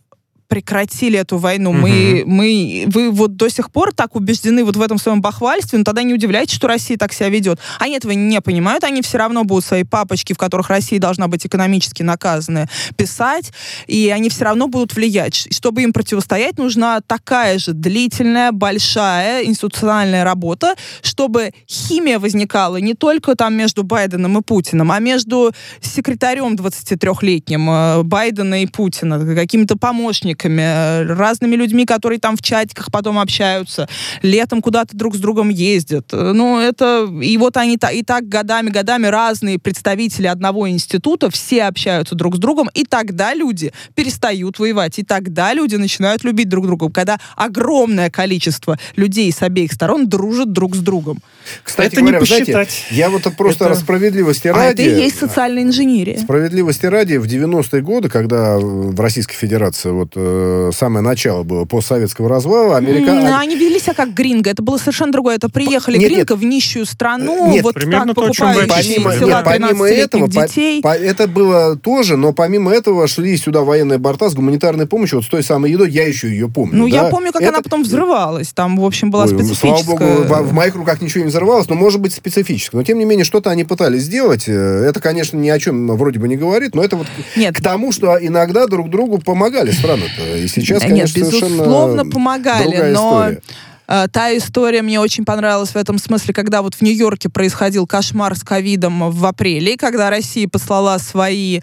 [0.50, 1.72] прекратили эту войну.
[1.72, 5.84] Мы, мы, вы вот до сих пор так убеждены вот в этом своем бахвальстве, но
[5.84, 7.60] тогда не удивляйтесь, что Россия так себя ведет.
[7.78, 11.46] Они этого не понимают, они все равно будут свои папочки, в которых Россия должна быть
[11.46, 13.52] экономически наказанная, писать,
[13.86, 15.46] и они все равно будут влиять.
[15.52, 23.36] Чтобы им противостоять, нужна такая же длительная, большая институциональная работа, чтобы химия возникала не только
[23.36, 30.39] там между Байденом и Путиным, а между секретарем 23-летним э, Байдена и Путина, какими-то помощниками,
[30.48, 33.88] э, разными людьми, которые там в чатиках потом общаются,
[34.22, 36.06] летом куда-то друг с другом ездят.
[36.12, 37.08] Э, Ну, это...
[37.22, 42.38] И вот они и так годами, годами разные представители одного института, все общаются друг с
[42.38, 48.10] другом, и тогда люди перестают воевать, и тогда люди начинают любить друг друга, когда огромное
[48.10, 51.18] количество людей с обеих сторон дружат друг с другом.
[51.62, 52.84] Кстати Это не говоря, знаете, посчитать.
[52.90, 54.82] я вот просто Это- справедливости А ради...
[54.82, 56.18] это и есть социальная инженерия.
[56.18, 62.28] Справедливости ради, в 90-е годы, когда в Российской Федерации вот э, самое начало было постсоветского
[62.28, 63.10] развала, Америка...
[63.10, 64.50] М, Они вели себя как гринго.
[64.50, 65.36] Это было совершенно другое.
[65.36, 68.60] Это приехали Нет, гринго в нищую страну, Нет, вот примерно так то, о чем вы
[68.62, 70.82] покупающие Помимо, тела нет, помимо 13-летних этого, по- детей.
[70.82, 75.24] по- это было тоже, но помимо этого шли сюда военные борта с гуманитарной помощью, вот
[75.24, 76.76] с той самой едой, я еще ее помню.
[76.78, 77.10] Ну, я да.
[77.10, 78.52] помню, как Это- она потом взрывалась.
[78.52, 79.84] Там, в общем, была Ой, ну, специфическая...
[79.96, 82.74] Слава богу, в, в моих руках ничего не взорвалось, но может быть специфически.
[82.76, 84.44] Но тем не менее, что-то они пытались сделать.
[84.48, 87.06] Э, Это, конечно, ни о чем вроде бы не говорит, но это вот
[87.36, 87.56] Нет.
[87.56, 90.19] к тому, что иногда друг другу помогали страны-то.
[90.20, 93.42] И сейчас, Нет, конечно, совершенно безусловно, помогали, но история.
[93.88, 98.36] э, та история мне очень понравилась в этом смысле, когда вот в Нью-Йорке происходил кошмар
[98.36, 101.60] с ковидом в апреле, и когда Россия послала свои,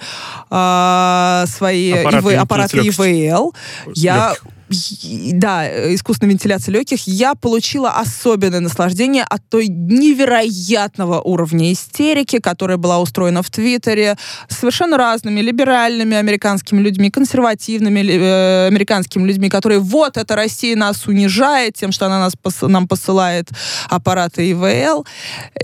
[0.49, 3.53] э, свои Аппараты ИВ аппараты ИВЛ,
[3.95, 4.29] я...
[4.29, 4.56] Легких.
[4.69, 12.99] Да, искусственная вентиляция легких, я получила особенное наслаждение от той невероятного уровня истерики, которая была
[12.99, 14.17] устроена в Твиттере
[14.49, 21.75] совершенно разными либеральными американскими людьми, консервативными э, американскими людьми, которые вот эта Россия нас унижает
[21.75, 23.49] тем, что она нас пос- нам посылает
[23.89, 25.05] аппараты ИВЛ.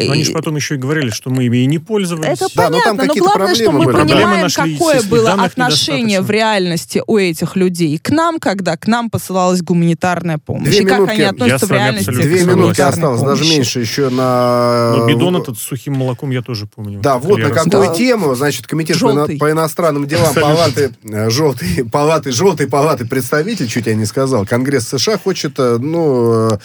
[0.06, 2.39] Но они И- же потом еще и говорили, что мы ими и не пользовались.
[2.41, 3.97] это Да, но там понятно, но какие-то главное, что мы были.
[3.97, 9.62] Понимаем, какое было отношение в реальности у этих людей к нам, когда к нам посылалась
[9.62, 10.68] гуманитарная помощь.
[10.70, 11.12] Две и как минутки.
[11.14, 13.56] они Я относятся с в реальности к Две минутки осталось, даже помощи.
[13.58, 14.94] меньше еще на...
[14.98, 17.00] Но бидон этот с сухим молоком я тоже помню.
[17.02, 17.94] Да, вот на Я какую Да.
[17.94, 19.38] тему, значит, комитет Желтый.
[19.38, 20.56] по иностранным делам Абсолютно.
[20.56, 25.78] палаты, э, желтой палаты, желтой палаты представитель, чуть я не сказал, Конгресс США хочет, э,
[25.80, 26.58] ну, э,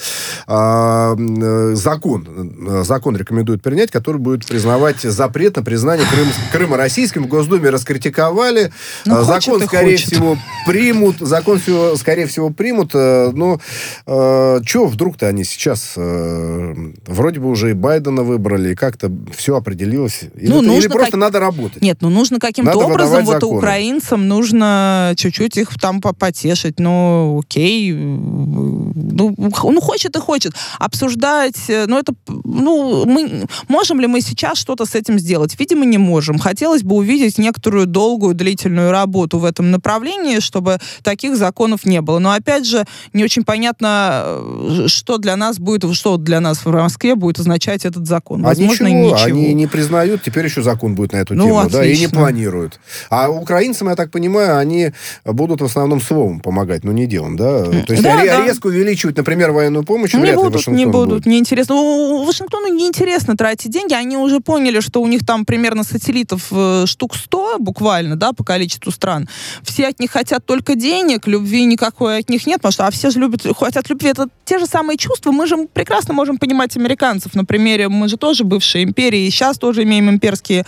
[0.47, 2.26] а, э, закон,
[2.68, 7.24] э, закон рекомендуют принять, который будет признавать запрет на признание Крым, Крыма российским.
[7.24, 8.72] В Госдуме раскритиковали.
[9.05, 10.07] Ну, Э, хочет закон, и скорее хочет.
[10.12, 11.16] всего, примут.
[11.20, 12.90] Закон, всего, скорее всего, примут.
[12.94, 13.60] э, Но
[14.06, 15.94] э, что вдруг-то они сейчас...
[15.96, 16.74] э,
[17.06, 20.22] вроде бы уже и Байдена выбрали, и как-то все определилось.
[20.34, 21.82] Или, Ну, или нужно просто как- надо работать.
[21.82, 23.58] Нет, ну нужно каким-то образом вот законы.
[23.58, 26.78] украинцам нужно чуть-чуть их там по- потешить.
[26.80, 27.92] Ну, окей.
[27.92, 30.52] Ну, х- ну, хочет и хочет.
[30.78, 32.12] Обсуждать, э, ну, это,
[32.49, 35.55] ну, мы, можем ли мы сейчас что-то с этим сделать?
[35.59, 36.38] Видимо, не можем.
[36.38, 42.18] Хотелось бы увидеть некоторую долгую, длительную работу в этом направлении, чтобы таких законов не было.
[42.18, 46.70] Но, опять же, не очень понятно, э, что для нас будет, что для нас в
[46.72, 48.44] Москве будет означать этот закон.
[48.44, 49.24] А Возможно, ничего, ничего.
[49.26, 52.18] они не признают, теперь еще закон будет на эту Ну, тему, да, и не отлично.
[52.20, 52.80] планируют.
[53.11, 54.92] А украинцам, я так понимаю, они
[55.24, 57.64] будут в основном словом помогать, но не делом, да?
[57.64, 58.44] То есть Да, ре- да.
[58.46, 61.26] резко увеличивать, например, военную помощь, Не вряд ли будут, Вашингтон не будут, будет.
[61.26, 61.74] неинтересно.
[61.74, 63.95] У- у Вашингтону неинтересно тратить деньги.
[63.95, 68.45] Они уже поняли, что у них там примерно сателлитов э, штук 100 буквально, да, по
[68.45, 69.28] количеству стран.
[69.62, 73.11] Все от них хотят только денег, любви никакой от них нет, потому что а все
[73.11, 74.11] же любят, хотят любви.
[74.11, 75.32] Это те же самые чувства.
[75.32, 77.34] Мы же прекрасно можем понимать американцев.
[77.34, 80.64] На примере, мы же тоже бывшие империи, и сейчас тоже имеем имперские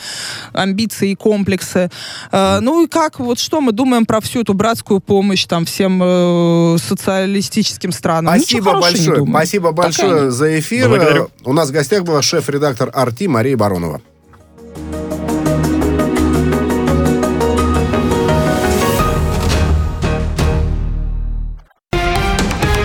[0.53, 1.91] амбиции и комплексы.
[2.33, 6.01] Э, ну и как, вот что мы думаем про всю эту братскую помощь там всем
[6.03, 8.35] э, социалистическим странам?
[8.37, 9.25] Спасибо большое.
[9.25, 10.89] Спасибо большое за эфир.
[10.89, 11.31] Благодарю.
[11.45, 14.01] У нас в гостях была шеф-редактор «Арти» Мария Баронова.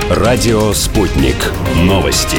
[0.09, 1.35] Радио «Спутник».
[1.75, 2.37] Новости.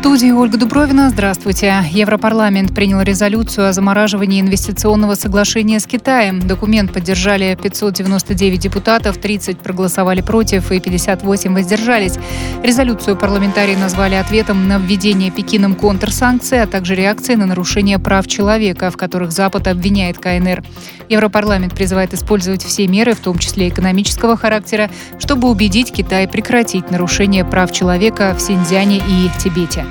[0.00, 1.10] Студии Ольга Дубровина.
[1.10, 1.84] Здравствуйте.
[1.90, 6.40] Европарламент принял резолюцию о замораживании инвестиционного соглашения с Китаем.
[6.40, 12.14] Документ поддержали 599 депутатов, 30 проголосовали против и 58 воздержались.
[12.62, 18.90] Резолюцию парламентарии назвали ответом на введение Пекином контрсанкций, а также реакцией на нарушение прав человека,
[18.90, 20.64] в которых Запад обвиняет КНР.
[21.10, 24.88] Европарламент призывает использовать все меры, в том числе экономического характера,
[25.18, 29.84] чтобы убедить Китай прекратить нарушение прав человека в Синьцзяне и Тибете.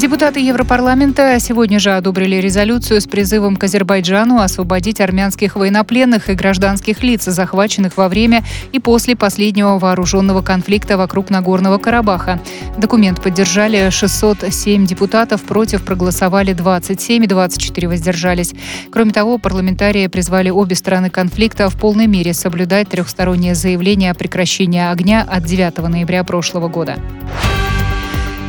[0.00, 7.02] Депутаты Европарламента сегодня же одобрили резолюцию с призывом к Азербайджану освободить армянских военнопленных и гражданских
[7.02, 8.42] лиц, захваченных во время
[8.72, 12.40] и после последнего вооруженного конфликта вокруг Нагорного Карабаха.
[12.78, 18.54] Документ поддержали 607 депутатов, против проголосовали 27 и 24 воздержались.
[18.90, 24.80] Кроме того, парламентарии призвали обе стороны конфликта в полной мере соблюдать трехстороннее заявление о прекращении
[24.80, 26.96] огня от 9 ноября прошлого года.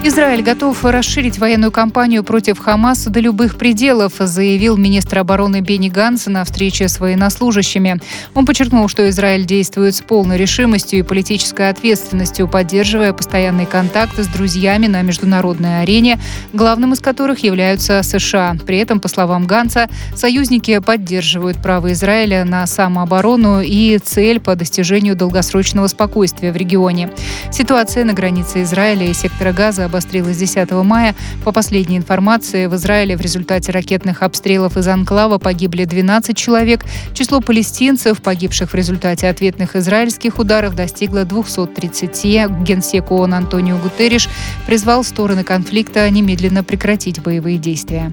[0.03, 6.25] Израиль готов расширить военную кампанию против Хамаса до любых пределов, заявил министр обороны Бенни Ганс
[6.25, 8.01] на встрече с военнослужащими.
[8.33, 14.27] Он подчеркнул, что Израиль действует с полной решимостью и политической ответственностью, поддерживая постоянные контакты с
[14.27, 16.19] друзьями на международной арене,
[16.51, 18.57] главным из которых являются США.
[18.65, 25.15] При этом, по словам Ганса, союзники поддерживают право Израиля на самооборону и цель по достижению
[25.15, 27.11] долгосрочного спокойствия в регионе.
[27.51, 31.15] Ситуация на границе Израиля и сектора Газа обострилась 10 мая.
[31.43, 36.85] По последней информации, в Израиле в результате ракетных обстрелов из Анклава погибли 12 человек.
[37.13, 42.63] Число палестинцев, погибших в результате ответных израильских ударов, достигло 230.
[42.63, 44.29] Генсек ООН Антонио Гутерриш
[44.65, 48.11] призвал стороны конфликта немедленно прекратить боевые действия.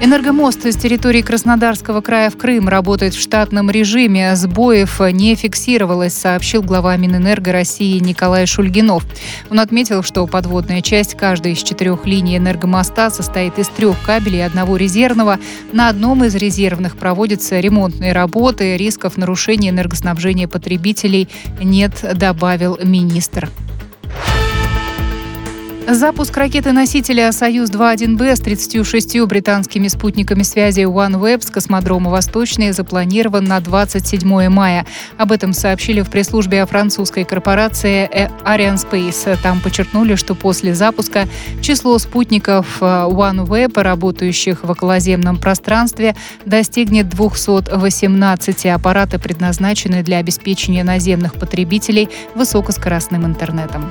[0.00, 4.36] Энергомост с территории Краснодарского края в Крым работает в штатном режиме.
[4.36, 9.04] Сбоев не фиксировалось, сообщил глава Минэнерго России Николай Шульгинов.
[9.50, 14.42] Он отметил, что подводная часть каждой из четырех линий энергомоста состоит из трех кабелей и
[14.42, 15.40] одного резервного.
[15.72, 18.76] На одном из резервных проводятся ремонтные работы.
[18.76, 21.28] Рисков нарушения энергоснабжения потребителей
[21.60, 23.50] нет, добавил министр.
[25.90, 34.50] Запуск ракеты-носителя «Союз-2-1Б» с 36 британскими спутниками связи OneWeb с космодрома «Восточный» запланирован на 27
[34.50, 34.84] мая.
[35.16, 38.06] Об этом сообщили в пресс-службе французской корпорации
[38.44, 39.38] Arianespace.
[39.42, 41.26] Там подчеркнули, что после запуска
[41.62, 46.14] число спутников э, OneWeb, работающих в околоземном пространстве,
[46.44, 48.66] достигнет 218.
[48.66, 53.90] Аппараты предназначены для обеспечения наземных потребителей высокоскоростным интернетом.